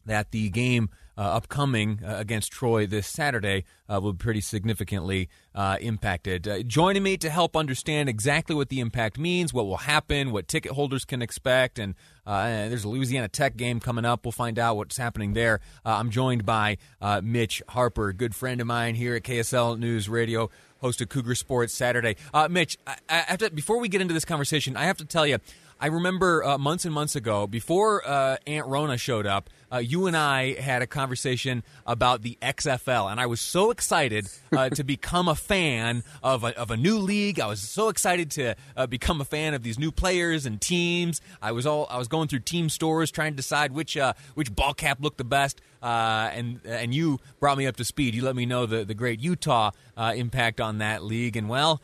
that 0.07 0.31
the 0.31 0.51
game 0.51 0.91
uh, 1.17 1.23
upcoming 1.23 2.01
uh, 2.05 2.17
against 2.17 2.51
Troy 2.51 2.87
this 2.87 3.07
Saturday 3.07 3.65
uh, 3.89 4.01
will 4.01 4.13
be 4.13 4.19
pretty 4.19 4.41
significantly 4.41 5.29
uh, 5.55 5.77
impacted. 5.81 6.49
Uh, 6.49 6.63
joining 6.63 7.03
me 7.03 7.17
to 7.19 7.31
help 7.31 7.57
understand 7.57 8.09
exactly 8.09 8.55
what 8.55 8.69
the 8.69 8.81
impact 8.81 9.19
means, 9.19 9.53
what 9.53 9.67
will 9.67 9.77
happen, 9.77 10.33
what 10.33 10.49
ticket 10.49 10.73
holders 10.73 11.05
can 11.05 11.23
expect, 11.23 11.79
and, 11.79 11.95
and 12.27 12.71
there's 12.73 12.85
a 12.85 12.89
Louisiana 12.89 13.29
Tech 13.29 13.57
game 13.57 13.79
coming 13.79 14.05
up. 14.05 14.25
We'll 14.25 14.33
find 14.33 14.59
out 14.59 14.77
what's 14.77 14.97
happening 14.97 15.35
there. 15.35 15.61
I'm 15.85 16.11
joined 16.11 16.45
by 16.45 16.79
Mitch 17.23 17.63
Harper, 17.69 18.13
good 18.13 18.35
friend 18.35 18.61
of 18.61 18.67
mine 18.67 18.95
here 18.95 19.15
at 19.15 19.23
KSL 19.23 19.79
News 19.79 20.09
Radio. 20.09 20.51
Host 20.81 21.01
of 21.01 21.09
Cougar 21.09 21.35
Sports 21.35 21.73
Saturday. 21.73 22.15
Mitch, 22.51 22.77
I, 22.87 23.25
I 23.31 23.37
to, 23.37 23.51
before 23.51 23.79
we 23.79 23.89
get 23.89 24.03
into 24.03 24.13
this 24.13 24.27
conversation, 24.27 24.77
I 24.77 24.85
have 24.85 24.99
to 24.99 25.07
tell 25.07 25.27
you, 25.27 25.39
I 25.81 25.89
remember 25.89 26.45
uh, 26.45 26.59
months 26.59 26.85
and 26.85 26.95
months 26.95 27.17
ago, 27.17 27.47
before 27.47 28.07
uh, 28.07 28.37
Aunt 28.47 28.67
Rona 28.67 28.97
showed 28.97 29.27
up, 29.27 29.51
uh, 29.73 29.79
you 29.79 30.07
and 30.07 30.17
I 30.17 30.55
had 30.61 30.83
a 30.83 30.87
conversation 30.87 31.65
about 31.85 32.23
the 32.23 32.39
XFL, 32.41 33.11
and 33.11 33.21
I 33.21 33.27
was 33.27 33.41
so 33.41 33.73
excited 33.73 34.29
uh, 34.53 34.69
to 34.71 34.85
become 34.85 35.27
a 35.27 35.35
fan 35.35 36.05
of 36.23 36.45
a, 36.45 36.57
of 36.57 36.71
a 36.71 36.77
new 36.77 36.99
league. 36.99 37.41
I 37.41 37.49
was 37.49 37.61
so 37.61 37.89
excited 37.89 38.31
to 38.33 38.55
uh, 38.77 38.87
become 38.87 39.21
a 39.21 39.25
fan 39.25 39.53
of 39.53 39.65
these 39.65 39.79
new 39.79 39.91
players 39.91 40.47
and 40.47 40.61
teams. 40.61 41.21
I 41.43 41.51
was 41.53 41.67
all 41.67 41.89
I 41.91 41.99
was 41.99 42.07
going 42.07 42.29
through 42.29 42.41
team 42.41 42.69
stores 42.69 43.11
trying 43.11 43.33
to 43.33 43.37
decide 43.37 43.73
which 43.73 43.97
uh, 43.97 44.13
which 44.35 44.55
ball 44.55 44.75
cap 44.75 44.99
looked 45.01 45.19
the 45.19 45.25
best. 45.25 45.61
and 45.83 46.61
and 46.65 46.95
you 46.95 47.19
brought 47.41 47.59
me 47.59 47.67
up 47.67 47.77
to 47.77 47.85
speed. 47.85 48.15
You 48.15 48.23
let 48.23 48.37
me 48.37 48.47
know 48.47 48.67
the 48.67 48.85
the 48.85 48.95
great 48.95 49.19
Utah 49.21 49.73
impact 49.99 50.61
on 50.61 50.79
that 50.79 51.03
league, 51.03 51.37
and 51.37 51.49
well, 51.49 51.83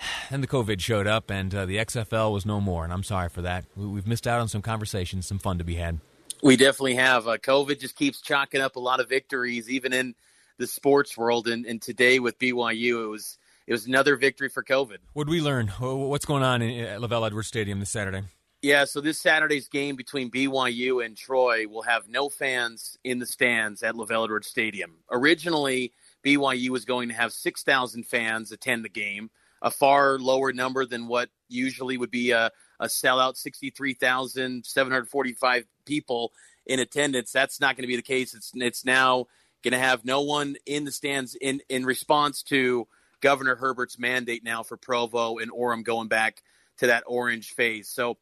then 0.30 0.40
the 0.40 0.46
COVID 0.46 0.80
showed 0.80 1.06
up, 1.06 1.30
and 1.30 1.54
uh, 1.54 1.66
the 1.66 1.76
XFL 1.76 2.32
was 2.32 2.46
no 2.46 2.60
more. 2.60 2.84
And 2.84 2.92
I'm 2.92 3.02
sorry 3.02 3.28
for 3.28 3.42
that. 3.42 3.64
We, 3.76 3.98
have 3.98 4.06
missed 4.06 4.26
out 4.26 4.40
on 4.40 4.48
some 4.48 4.62
conversations, 4.62 5.26
some 5.26 5.38
fun 5.38 5.58
to 5.58 5.64
be 5.64 5.74
had. 5.74 6.00
We 6.42 6.56
definitely 6.56 6.94
have. 6.94 7.28
Uh, 7.28 7.36
COVID 7.36 7.80
just 7.80 7.96
keeps 7.96 8.20
chalking 8.20 8.60
up 8.60 8.76
a 8.76 8.80
lot 8.80 9.00
of 9.00 9.08
victories, 9.08 9.68
even 9.68 9.92
in 9.92 10.14
the 10.58 10.66
sports 10.66 11.16
world. 11.16 11.48
And, 11.48 11.66
and 11.66 11.80
today 11.80 12.18
with 12.18 12.38
BYU, 12.38 13.04
it 13.04 13.08
was 13.08 13.38
it 13.66 13.72
was 13.72 13.86
another 13.86 14.16
victory 14.16 14.48
for 14.48 14.64
COVID. 14.64 14.96
What 15.12 15.24
did 15.24 15.30
we 15.30 15.40
learn? 15.40 15.68
What's 15.68 16.24
going 16.24 16.42
on 16.42 16.62
at 16.62 17.00
LaVell 17.00 17.26
Edwards 17.26 17.48
Stadium 17.48 17.78
this 17.78 17.90
Saturday? 17.90 18.22
Yeah, 18.62 18.84
so 18.84 19.00
this 19.00 19.18
Saturday's 19.18 19.68
game 19.68 19.96
between 19.96 20.30
BYU 20.30 21.04
and 21.04 21.16
Troy 21.16 21.66
will 21.66 21.82
have 21.82 22.08
no 22.08 22.28
fans 22.28 22.98
in 23.04 23.18
the 23.18 23.24
stands 23.24 23.82
at 23.82 23.94
LaVell 23.94 24.24
Edwards 24.24 24.48
Stadium. 24.48 24.96
Originally, 25.10 25.92
BYU 26.22 26.68
was 26.68 26.84
going 26.84 27.08
to 27.08 27.14
have 27.14 27.32
6,000 27.32 28.04
fans 28.04 28.52
attend 28.52 28.84
the 28.84 28.90
game 28.90 29.30
a 29.62 29.70
far 29.70 30.18
lower 30.18 30.52
number 30.52 30.84
than 30.86 31.06
what 31.06 31.28
usually 31.48 31.96
would 31.96 32.10
be 32.10 32.32
a, 32.32 32.50
a 32.78 32.86
sellout 32.86 33.36
63,745 33.36 35.64
people 35.84 36.32
in 36.66 36.80
attendance. 36.80 37.32
That's 37.32 37.60
not 37.60 37.76
going 37.76 37.82
to 37.82 37.88
be 37.88 37.96
the 37.96 38.02
case. 38.02 38.34
It's, 38.34 38.52
it's 38.54 38.84
now 38.84 39.26
going 39.62 39.72
to 39.72 39.78
have 39.78 40.04
no 40.04 40.22
one 40.22 40.56
in 40.66 40.84
the 40.84 40.92
stands 40.92 41.34
in, 41.34 41.60
in 41.68 41.84
response 41.84 42.42
to 42.44 42.86
Governor 43.20 43.56
Herbert's 43.56 43.98
mandate 43.98 44.44
now 44.44 44.62
for 44.62 44.76
Provo 44.76 45.38
and 45.38 45.50
Orem 45.50 45.84
going 45.84 46.08
back 46.08 46.42
to 46.78 46.86
that 46.86 47.04
orange 47.06 47.50
phase. 47.50 47.88
So 47.88 48.16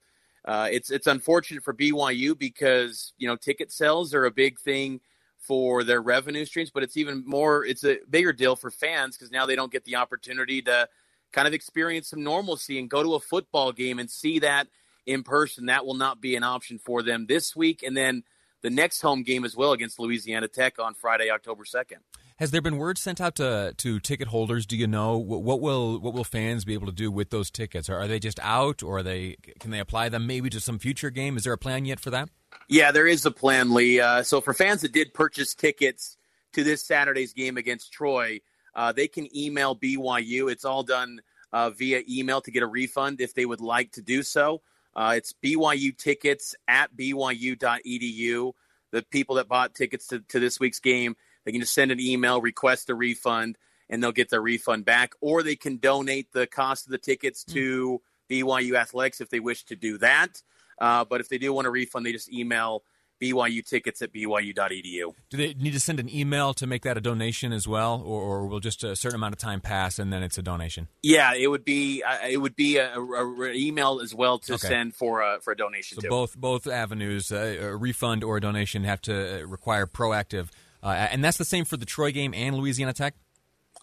uh, 0.44 0.68
it's 0.70 0.90
it's 0.90 1.07
unfortunate 1.07 1.62
for 1.62 1.74
BYU 1.74 2.37
because 2.37 3.12
you 3.18 3.29
know 3.29 3.37
ticket 3.37 3.70
sales 3.70 4.14
are 4.14 4.24
a 4.24 4.31
big 4.31 4.59
thing 4.59 5.01
for 5.38 5.85
their 5.85 6.03
revenue 6.03 6.44
streams, 6.44 6.70
but 6.70 6.83
it's 6.83 6.96
even 6.96 7.22
more 7.27 7.64
it's 7.64 7.85
a 7.85 7.98
bigger 8.11 8.33
deal 8.33 8.57
for 8.57 8.70
fans 8.70 9.16
because 9.16 9.31
now 9.31 9.46
they 9.46 9.57
don't 9.57 9.72
get 9.72 9.85
the 9.85 9.96
opportunity 9.96 10.62
to 10.62 10.88
kind 11.33 11.49
of 11.49 11.55
experience 11.55 12.09
some 12.09 12.23
normalcy 12.23 12.79
and 12.79 12.88
go 12.88 13.03
to 13.03 13.14
a 13.14 13.21
football 13.21 13.73
game 13.73 13.99
and 13.99 14.11
see 14.11 14.38
that 14.41 14.69
in 15.07 15.23
person. 15.23 15.67
That 15.67 15.87
will 15.87 15.95
not 15.95 16.21
be 16.21 16.37
an 16.37 16.43
option 16.43 16.79
for 16.79 17.03
them 17.03 17.27
this 17.27 17.57
week. 17.57 17.83
And 17.83 17.97
then 17.97 18.25
the 18.62 18.71
next 18.71 19.01
home 19.01 19.23
game 19.23 19.45
as 19.45 19.57
well 19.57 19.73
against 19.73 19.99
Louisiana 19.99 20.49
Tech 20.49 20.79
on 20.79 20.95
Friday, 20.95 21.31
October 21.31 21.64
2nd. 21.64 21.99
Has 22.38 22.53
there 22.53 22.62
been 22.62 22.77
word 22.77 22.99
sent 22.99 23.21
out 23.21 23.35
to, 23.37 23.75
to 23.79 23.99
ticket 23.99 24.29
holders? 24.29 24.64
Do 24.64 24.77
you 24.77 24.87
know 24.87 25.19
what 25.19 25.61
will 25.61 25.99
what 25.99 26.14
will 26.14 26.23
fans 26.23 26.64
be 26.64 26.75
able 26.75 26.87
to 26.87 26.93
do 26.93 27.11
with 27.11 27.31
those 27.31 27.51
tickets? 27.51 27.88
Are 27.88 28.07
they 28.07 28.21
just 28.21 28.38
out, 28.41 28.81
or 28.81 28.99
are 28.99 29.03
they 29.03 29.38
can 29.59 29.73
they 29.73 29.81
apply 29.81 30.09
them 30.09 30.29
maybe 30.29 30.49
to 30.51 30.61
some 30.61 30.79
future 30.79 31.11
game? 31.11 31.37
Is 31.37 31.43
there 31.43 31.53
a 31.53 31.59
plan 31.59 31.85
yet 31.85 31.99
for 31.99 32.11
that? 32.11 32.29
Yeah, 32.69 32.93
there 32.93 33.09
is 33.09 33.27
a 33.27 33.33
plan, 33.33 33.75
Lee. 33.75 33.99
Uh, 33.99 34.23
so 34.23 34.41
for 34.41 34.55
fans 34.55 34.83
that 34.83 34.93
did 34.93 35.14
purchase 35.14 35.53
tickets 35.53 36.17
to 36.53 36.62
this 36.62 36.87
Saturday's 36.87 37.33
game 37.33 37.57
against 37.57 37.93
Troy, 37.93 38.41
uh, 38.79 38.93
they 38.93 39.09
can 39.09 39.27
email 39.37 39.75
BYU. 39.75 40.51
It's 40.51 40.64
all 40.64 40.85
done 40.85 41.21
uh, 41.53 41.71
via 41.71 42.03
email 42.09 42.41
to 42.43 42.53
get 42.53 42.62
a 42.62 42.67
refund 42.67 43.21
if 43.21 43.35
they 43.35 43.45
would 43.45 43.61
like 43.61 43.91
to 43.93 44.03
do 44.03 44.23
so. 44.23 44.62
Uh, 44.95 45.14
it's 45.17 45.35
BYU 45.45 45.97
tickets 45.97 46.55
at 46.69 46.97
byu.edu. 46.97 48.53
The 48.93 49.03
people 49.11 49.35
that 49.35 49.49
bought 49.49 49.75
tickets 49.75 50.07
to, 50.09 50.21
to 50.29 50.38
this 50.38 50.61
week's 50.61 50.79
game, 50.79 51.17
they 51.45 51.51
can 51.51 51.61
just 51.61 51.75
send 51.75 51.91
an 51.91 51.99
email, 51.99 52.41
request 52.41 52.88
a 52.88 52.95
refund, 52.95 53.59
and 53.91 54.01
they'll 54.01 54.12
get 54.12 54.31
their 54.31 54.41
refund 54.41 54.85
back. 54.85 55.12
Or 55.21 55.43
they 55.43 55.57
can 55.57 55.79
donate 55.79 56.33
the 56.33 56.47
cost 56.47 56.87
of 56.87 56.93
the 56.93 56.99
tickets 56.99 57.43
to 57.47 58.01
BYU 58.31 58.75
Athletics 58.75 59.21
if 59.21 59.29
they 59.29 59.41
wish 59.41 59.64
to 59.64 59.77
do 59.77 59.99
that. 59.99 60.41
Uh, 60.81 61.05
but 61.05 61.21
if 61.21 61.29
they 61.29 61.38
do 61.38 61.53
want 61.53 61.67
a 61.67 61.71
refund, 61.71 62.07
they 62.07 62.12
just 62.12 62.33
email 62.33 62.85
BYU 63.21 63.65
tickets 63.65 64.03
at 64.03 64.13
byu.edu. 64.13 65.15
Do 65.31 65.37
they 65.37 65.55
need 65.55 65.73
to 65.73 65.81
send 65.81 66.01
an 66.01 66.15
email 66.15 66.55
to 66.55 66.67
make 66.67 66.83
that 66.83 66.97
a 66.97 67.01
donation 67.01 67.53
as 67.53 67.67
well, 67.67 68.03
or, 68.05 68.23
or 68.23 68.47
will 68.47 68.61
just 68.61 68.85
a 68.85 68.97
certain 68.97 69.17
amount 69.17 69.35
of 69.35 69.39
time 69.39 69.61
pass 69.61 69.99
and 69.99 70.13
then 70.13 70.23
it's 70.23 70.39
a 70.39 70.43
donation? 70.43 70.89
Yeah, 71.03 71.35
it 71.35 71.49
would 71.49 71.65
be 71.65 72.03
uh, 72.03 72.29
it 72.29 72.39
would 72.39 72.57
be 72.57 72.77
a, 72.77 72.99
a, 72.99 73.43
a, 73.43 73.53
email 73.53 74.01
as 74.01 74.15
well 74.15 74.39
to 74.41 74.55
okay. 74.55 74.69
send 74.69 74.95
for 74.95 75.21
a 75.21 75.41
for 75.41 75.53
a 75.53 75.57
donation. 75.57 75.97
So 75.97 76.03
too. 76.03 76.09
both 76.09 76.37
both 76.37 76.67
avenues, 76.67 77.33
uh, 77.33 77.59
a 77.61 77.77
refund 77.77 78.25
or 78.25 78.37
a 78.37 78.41
donation, 78.41 78.85
have 78.85 79.03
to 79.03 79.43
uh, 79.43 79.47
require 79.47 79.87
proactive, 79.87 80.49
uh, 80.83 80.89
and 80.89 81.25
that's 81.25 81.39
the 81.39 81.45
same 81.45 81.65
for 81.65 81.77
the 81.77 81.87
Troy 81.87 82.13
game 82.13 82.35
and 82.35 82.57
Louisiana 82.57 82.93
Tech. 82.93 83.15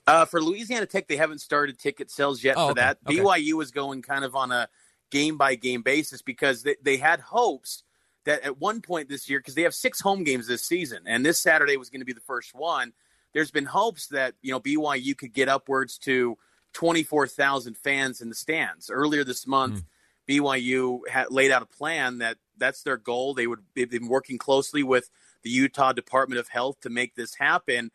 Uh, 0.07 0.25
for 0.25 0.41
Louisiana 0.41 0.85
Tech, 0.85 1.07
they 1.07 1.17
haven't 1.17 1.39
started 1.39 1.79
ticket 1.79 2.11
sales 2.11 2.43
yet 2.43 2.55
oh, 2.57 2.67
for 2.67 2.71
okay. 2.71 2.81
that. 2.81 2.97
Okay. 3.07 3.17
BYU 3.17 3.61
is 3.61 3.71
going 3.71 4.01
kind 4.01 4.23
of 4.23 4.35
on 4.35 4.51
a 4.51 4.69
game 5.09 5.37
by 5.37 5.55
game 5.55 5.81
basis 5.81 6.21
because 6.21 6.63
they, 6.63 6.75
they 6.81 6.97
had 6.97 7.19
hopes 7.19 7.83
that 8.25 8.43
at 8.43 8.59
one 8.59 8.81
point 8.81 9.09
this 9.09 9.29
year, 9.29 9.39
because 9.39 9.55
they 9.55 9.63
have 9.63 9.73
six 9.73 9.99
home 9.99 10.23
games 10.23 10.47
this 10.47 10.63
season, 10.63 11.03
and 11.05 11.25
this 11.25 11.39
Saturday 11.39 11.77
was 11.77 11.89
going 11.89 12.01
to 12.01 12.05
be 12.05 12.13
the 12.13 12.19
first 12.21 12.53
one. 12.53 12.93
There's 13.33 13.51
been 13.51 13.65
hopes 13.65 14.07
that 14.07 14.35
you 14.41 14.51
know 14.51 14.59
BYU 14.59 15.17
could 15.17 15.33
get 15.33 15.49
upwards 15.49 15.97
to 15.99 16.37
24,000 16.73 17.77
fans 17.77 18.21
in 18.21 18.29
the 18.29 18.35
stands. 18.35 18.89
Earlier 18.89 19.23
this 19.23 19.47
month, 19.47 19.83
mm. 20.29 20.39
BYU 20.39 21.07
had 21.09 21.31
laid 21.31 21.51
out 21.51 21.61
a 21.61 21.65
plan 21.65 22.19
that 22.19 22.37
that's 22.57 22.83
their 22.83 22.97
goal. 22.97 23.33
They 23.33 23.47
would 23.47 23.59
they've 23.75 23.89
been 23.89 24.07
working 24.07 24.37
closely 24.37 24.83
with 24.83 25.09
the 25.43 25.49
Utah 25.49 25.93
Department 25.93 26.39
of 26.39 26.49
Health 26.49 26.81
to 26.81 26.89
make 26.89 27.15
this 27.15 27.35
happen, 27.35 27.91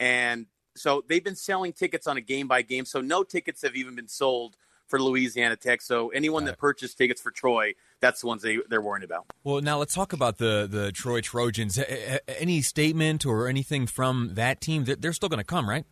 and 0.00 0.46
so 0.76 1.04
they've 1.08 1.22
been 1.22 1.36
selling 1.36 1.72
tickets 1.72 2.06
on 2.06 2.16
a 2.16 2.20
game 2.20 2.48
by 2.48 2.62
game. 2.62 2.84
So 2.84 3.00
no 3.00 3.22
tickets 3.22 3.62
have 3.62 3.76
even 3.76 3.94
been 3.94 4.08
sold 4.08 4.56
for 4.94 5.02
Louisiana 5.02 5.56
Tech. 5.56 5.82
So 5.82 6.10
anyone 6.10 6.44
right. 6.44 6.52
that 6.52 6.58
purchased 6.58 6.96
tickets 6.96 7.20
for 7.20 7.32
Troy, 7.32 7.74
that's 8.00 8.20
the 8.20 8.28
ones 8.28 8.42
they 8.42 8.58
they're 8.68 8.80
worried 8.80 9.02
about. 9.02 9.26
Well, 9.42 9.60
now 9.60 9.78
let's 9.78 9.92
talk 9.92 10.12
about 10.12 10.38
the 10.38 10.68
the 10.70 10.92
Troy 10.92 11.20
Trojans. 11.20 11.80
Any 12.28 12.62
statement 12.62 13.26
or 13.26 13.48
anything 13.48 13.88
from 13.88 14.34
that 14.34 14.60
team? 14.60 14.84
They're 14.84 15.12
still 15.12 15.28
going 15.28 15.38
to 15.38 15.44
come, 15.44 15.68
right? 15.68 15.84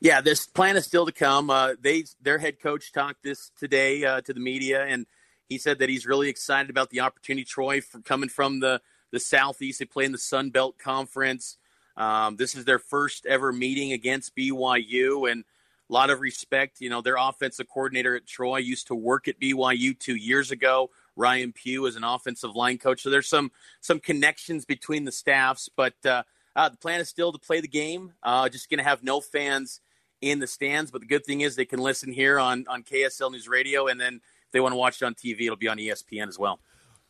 Yeah, 0.00 0.20
this 0.20 0.46
plan 0.46 0.76
is 0.76 0.86
still 0.86 1.04
to 1.04 1.10
come. 1.10 1.50
Uh, 1.50 1.72
they 1.80 2.04
their 2.22 2.38
head 2.38 2.60
coach 2.60 2.92
talked 2.92 3.24
this 3.24 3.50
today 3.58 4.04
uh, 4.04 4.20
to 4.20 4.32
the 4.32 4.40
media, 4.40 4.84
and 4.84 5.06
he 5.48 5.58
said 5.58 5.80
that 5.80 5.88
he's 5.88 6.06
really 6.06 6.28
excited 6.28 6.70
about 6.70 6.90
the 6.90 7.00
opportunity. 7.00 7.44
Troy 7.44 7.80
for 7.80 8.00
coming 8.00 8.28
from 8.28 8.60
the 8.60 8.80
the 9.10 9.18
southeast, 9.18 9.80
they 9.80 9.84
play 9.84 10.04
in 10.04 10.12
the 10.12 10.18
Sun 10.18 10.50
Belt 10.50 10.78
Conference. 10.78 11.56
Um, 11.96 12.36
this 12.36 12.54
is 12.54 12.66
their 12.66 12.78
first 12.78 13.26
ever 13.26 13.52
meeting 13.52 13.92
against 13.92 14.36
BYU, 14.36 15.28
and 15.28 15.42
a 15.88 15.92
lot 15.92 16.10
of 16.10 16.20
respect. 16.20 16.80
You 16.80 16.90
know, 16.90 17.00
their 17.00 17.16
offensive 17.16 17.68
coordinator 17.68 18.14
at 18.16 18.26
Troy 18.26 18.58
used 18.58 18.88
to 18.88 18.94
work 18.94 19.28
at 19.28 19.40
BYU 19.40 19.98
two 19.98 20.16
years 20.16 20.50
ago. 20.50 20.90
Ryan 21.16 21.52
Pugh 21.52 21.86
is 21.86 21.96
an 21.96 22.04
offensive 22.04 22.54
line 22.54 22.78
coach, 22.78 23.02
so 23.02 23.10
there's 23.10 23.28
some 23.28 23.50
some 23.80 23.98
connections 23.98 24.64
between 24.64 25.04
the 25.04 25.12
staffs. 25.12 25.68
But 25.74 25.94
uh, 26.04 26.22
uh, 26.54 26.68
the 26.68 26.76
plan 26.76 27.00
is 27.00 27.08
still 27.08 27.32
to 27.32 27.38
play 27.38 27.60
the 27.60 27.68
game. 27.68 28.12
Uh, 28.22 28.48
just 28.48 28.70
going 28.70 28.78
to 28.78 28.84
have 28.84 29.02
no 29.02 29.20
fans 29.20 29.80
in 30.20 30.38
the 30.38 30.46
stands. 30.46 30.90
But 30.90 31.00
the 31.00 31.06
good 31.06 31.24
thing 31.24 31.40
is 31.40 31.56
they 31.56 31.64
can 31.64 31.80
listen 31.80 32.12
here 32.12 32.38
on 32.38 32.66
on 32.68 32.82
KSL 32.82 33.32
News 33.32 33.48
Radio, 33.48 33.86
and 33.86 34.00
then 34.00 34.20
if 34.46 34.52
they 34.52 34.60
want 34.60 34.72
to 34.72 34.76
watch 34.76 35.02
it 35.02 35.04
on 35.04 35.14
TV, 35.14 35.42
it'll 35.42 35.56
be 35.56 35.68
on 35.68 35.78
ESPN 35.78 36.28
as 36.28 36.38
well. 36.38 36.60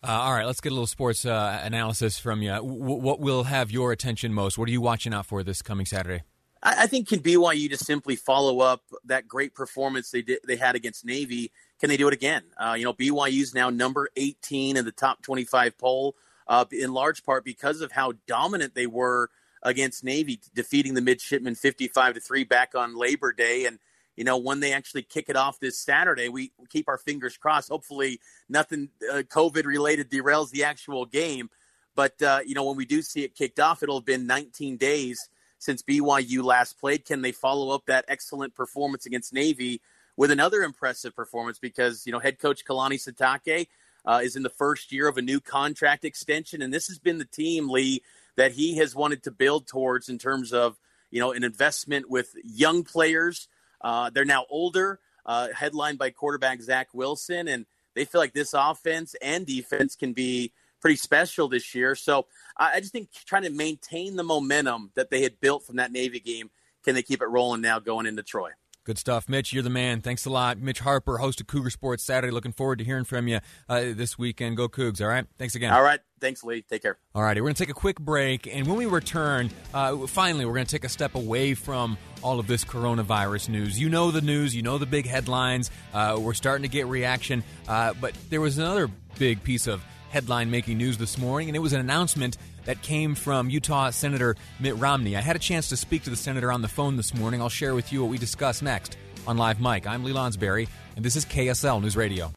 Uh, 0.02 0.12
all 0.12 0.32
right, 0.32 0.46
let's 0.46 0.60
get 0.60 0.70
a 0.70 0.74
little 0.74 0.86
sports 0.86 1.24
uh, 1.26 1.60
analysis 1.64 2.20
from 2.20 2.40
you. 2.40 2.50
W- 2.50 2.94
what 2.94 3.18
will 3.18 3.44
have 3.44 3.72
your 3.72 3.90
attention 3.90 4.32
most? 4.32 4.56
What 4.56 4.68
are 4.68 4.72
you 4.72 4.80
watching 4.80 5.12
out 5.12 5.26
for 5.26 5.42
this 5.42 5.60
coming 5.60 5.86
Saturday? 5.86 6.22
I, 6.62 6.84
I 6.84 6.86
think 6.86 7.08
can 7.08 7.20
BYU 7.20 7.68
just 7.70 7.86
simply 7.86 8.16
follow 8.16 8.60
up 8.60 8.82
that 9.04 9.28
great 9.28 9.54
performance 9.54 10.10
they 10.10 10.22
did 10.22 10.40
they 10.46 10.56
had 10.56 10.74
against 10.74 11.04
Navy. 11.04 11.52
Can 11.80 11.88
they 11.88 11.96
do 11.96 12.08
it 12.08 12.14
again? 12.14 12.42
Uh, 12.56 12.74
you 12.76 12.84
know, 12.84 12.92
BYU 12.92 13.40
is 13.40 13.54
now 13.54 13.70
number 13.70 14.08
18 14.16 14.76
in 14.76 14.84
the 14.84 14.92
top 14.92 15.22
25 15.22 15.78
poll, 15.78 16.16
uh, 16.46 16.64
in 16.72 16.92
large 16.92 17.24
part 17.24 17.44
because 17.44 17.80
of 17.80 17.92
how 17.92 18.14
dominant 18.26 18.74
they 18.74 18.86
were 18.86 19.30
against 19.62 20.04
Navy, 20.04 20.40
defeating 20.54 20.94
the 20.94 21.00
midshipmen 21.00 21.54
55 21.54 22.14
to 22.14 22.20
three 22.20 22.44
back 22.44 22.74
on 22.74 22.96
Labor 22.96 23.32
Day, 23.32 23.66
and 23.66 23.78
you 24.18 24.24
know, 24.24 24.36
when 24.36 24.58
they 24.58 24.72
actually 24.72 25.02
kick 25.02 25.26
it 25.28 25.36
off 25.36 25.60
this 25.60 25.78
Saturday, 25.78 26.28
we 26.28 26.50
keep 26.70 26.88
our 26.88 26.98
fingers 26.98 27.36
crossed. 27.36 27.68
Hopefully, 27.68 28.20
nothing 28.48 28.88
uh, 29.12 29.18
COVID 29.18 29.64
related 29.64 30.10
derails 30.10 30.50
the 30.50 30.64
actual 30.64 31.06
game. 31.06 31.50
But, 31.94 32.20
uh, 32.20 32.40
you 32.44 32.56
know, 32.56 32.64
when 32.64 32.76
we 32.76 32.84
do 32.84 33.00
see 33.00 33.22
it 33.22 33.36
kicked 33.36 33.60
off, 33.60 33.80
it'll 33.80 33.98
have 33.98 34.04
been 34.04 34.26
19 34.26 34.76
days 34.76 35.28
since 35.58 35.82
BYU 35.82 36.42
last 36.42 36.78
played. 36.80 37.04
Can 37.04 37.22
they 37.22 37.32
follow 37.32 37.74
up 37.74 37.86
that 37.86 38.04
excellent 38.08 38.54
performance 38.54 39.06
against 39.06 39.32
Navy 39.32 39.80
with 40.16 40.30
another 40.30 40.62
impressive 40.62 41.14
performance? 41.14 41.58
Because, 41.58 42.06
you 42.06 42.12
know, 42.12 42.18
head 42.18 42.38
coach 42.38 42.64
Kalani 42.64 42.94
Sitake 42.94 43.68
uh, 44.04 44.20
is 44.22 44.36
in 44.36 44.42
the 44.42 44.50
first 44.50 44.92
year 44.92 45.08
of 45.08 45.18
a 45.18 45.22
new 45.22 45.40
contract 45.40 46.04
extension. 46.04 46.62
And 46.62 46.72
this 46.72 46.88
has 46.88 46.98
been 46.98 47.18
the 47.18 47.24
team, 47.24 47.68
Lee, 47.68 48.02
that 48.36 48.52
he 48.52 48.76
has 48.76 48.94
wanted 48.94 49.22
to 49.24 49.30
build 49.30 49.66
towards 49.66 50.08
in 50.08 50.18
terms 50.18 50.52
of, 50.52 50.78
you 51.10 51.20
know, 51.20 51.32
an 51.32 51.44
investment 51.44 52.08
with 52.08 52.34
young 52.44 52.84
players 52.84 53.48
uh, 53.80 54.10
they're 54.10 54.24
now 54.24 54.46
older, 54.50 55.00
uh, 55.26 55.48
headlined 55.54 55.98
by 55.98 56.10
quarterback 56.10 56.60
Zach 56.60 56.88
Wilson, 56.92 57.48
and 57.48 57.66
they 57.94 58.04
feel 58.04 58.20
like 58.20 58.32
this 58.32 58.54
offense 58.54 59.14
and 59.22 59.46
defense 59.46 59.96
can 59.96 60.12
be 60.12 60.52
pretty 60.80 60.96
special 60.96 61.48
this 61.48 61.74
year. 61.74 61.94
So 61.94 62.26
I 62.56 62.80
just 62.80 62.92
think 62.92 63.10
trying 63.26 63.44
to 63.44 63.50
maintain 63.50 64.16
the 64.16 64.24
momentum 64.24 64.90
that 64.94 65.10
they 65.10 65.22
had 65.22 65.40
built 65.40 65.66
from 65.66 65.76
that 65.76 65.92
Navy 65.92 66.20
game, 66.20 66.50
can 66.84 66.94
they 66.94 67.02
keep 67.02 67.22
it 67.22 67.26
rolling 67.26 67.60
now 67.60 67.78
going 67.78 68.06
into 68.06 68.22
Troy? 68.22 68.50
Good 68.88 68.96
stuff, 68.96 69.28
Mitch. 69.28 69.52
You're 69.52 69.62
the 69.62 69.68
man. 69.68 70.00
Thanks 70.00 70.24
a 70.24 70.30
lot, 70.30 70.56
Mitch 70.56 70.80
Harper, 70.80 71.18
host 71.18 71.42
of 71.42 71.46
Cougar 71.46 71.68
Sports 71.68 72.02
Saturday. 72.02 72.30
Looking 72.32 72.52
forward 72.52 72.78
to 72.78 72.86
hearing 72.86 73.04
from 73.04 73.28
you 73.28 73.40
uh, 73.68 73.80
this 73.92 74.16
weekend. 74.16 74.56
Go 74.56 74.66
Cougs! 74.66 75.02
All 75.02 75.08
right. 75.08 75.26
Thanks 75.36 75.54
again. 75.54 75.74
All 75.74 75.82
right. 75.82 76.00
Thanks, 76.22 76.42
Lee. 76.42 76.62
Take 76.62 76.80
care. 76.80 76.96
All 77.14 77.22
righty. 77.22 77.42
We're 77.42 77.48
going 77.48 77.56
to 77.56 77.62
take 77.62 77.68
a 77.68 77.74
quick 77.74 78.00
break, 78.00 78.46
and 78.46 78.66
when 78.66 78.78
we 78.78 78.86
return, 78.86 79.50
uh, 79.74 80.06
finally, 80.06 80.46
we're 80.46 80.54
going 80.54 80.64
to 80.64 80.70
take 80.70 80.84
a 80.84 80.88
step 80.88 81.16
away 81.16 81.52
from 81.52 81.98
all 82.22 82.40
of 82.40 82.46
this 82.46 82.64
coronavirus 82.64 83.50
news. 83.50 83.78
You 83.78 83.90
know 83.90 84.10
the 84.10 84.22
news. 84.22 84.56
You 84.56 84.62
know 84.62 84.78
the 84.78 84.86
big 84.86 85.06
headlines. 85.06 85.70
Uh, 85.92 86.16
we're 86.18 86.32
starting 86.32 86.62
to 86.62 86.70
get 86.70 86.86
reaction, 86.86 87.44
uh, 87.68 87.92
but 88.00 88.14
there 88.30 88.40
was 88.40 88.56
another 88.56 88.88
big 89.18 89.42
piece 89.42 89.66
of 89.66 89.84
headline 90.10 90.50
making 90.50 90.78
news 90.78 90.98
this 90.98 91.18
morning, 91.18 91.48
and 91.48 91.56
it 91.56 91.60
was 91.60 91.72
an 91.72 91.80
announcement 91.80 92.36
that 92.64 92.82
came 92.82 93.14
from 93.14 93.50
Utah 93.50 93.90
Senator 93.90 94.36
Mitt 94.60 94.76
Romney. 94.76 95.16
I 95.16 95.20
had 95.20 95.36
a 95.36 95.38
chance 95.38 95.68
to 95.68 95.76
speak 95.76 96.02
to 96.04 96.10
the 96.10 96.16
senator 96.16 96.52
on 96.52 96.62
the 96.62 96.68
phone 96.68 96.96
this 96.96 97.14
morning. 97.14 97.40
I'll 97.40 97.48
share 97.48 97.74
with 97.74 97.92
you 97.92 98.02
what 98.02 98.10
we 98.10 98.18
discussed 98.18 98.62
next 98.62 98.96
on 99.26 99.36
Live 99.36 99.60
Mike. 99.60 99.86
I'm 99.86 100.04
Lee 100.04 100.12
Lonsberry, 100.12 100.68
and 100.96 101.04
this 101.04 101.16
is 101.16 101.24
KSL 101.24 101.80
News 101.82 101.96
Radio. 101.96 102.32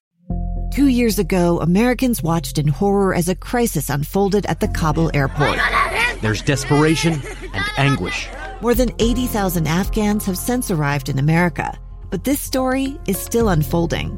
Two 0.73 0.87
years 0.87 1.19
ago, 1.19 1.59
Americans 1.59 2.23
watched 2.23 2.57
in 2.57 2.67
horror 2.67 3.13
as 3.13 3.27
a 3.27 3.35
crisis 3.35 3.89
unfolded 3.89 4.45
at 4.45 4.61
the 4.61 4.69
Kabul 4.69 5.11
airport. 5.13 5.59
There's 6.21 6.41
desperation 6.41 7.21
and 7.53 7.65
anguish. 7.77 8.29
More 8.61 8.73
than 8.73 8.91
80,000 8.99 9.67
Afghans 9.67 10.25
have 10.25 10.37
since 10.37 10.71
arrived 10.71 11.09
in 11.09 11.19
America, 11.19 11.77
but 12.09 12.23
this 12.23 12.39
story 12.39 12.97
is 13.05 13.17
still 13.17 13.49
unfolding. 13.49 14.17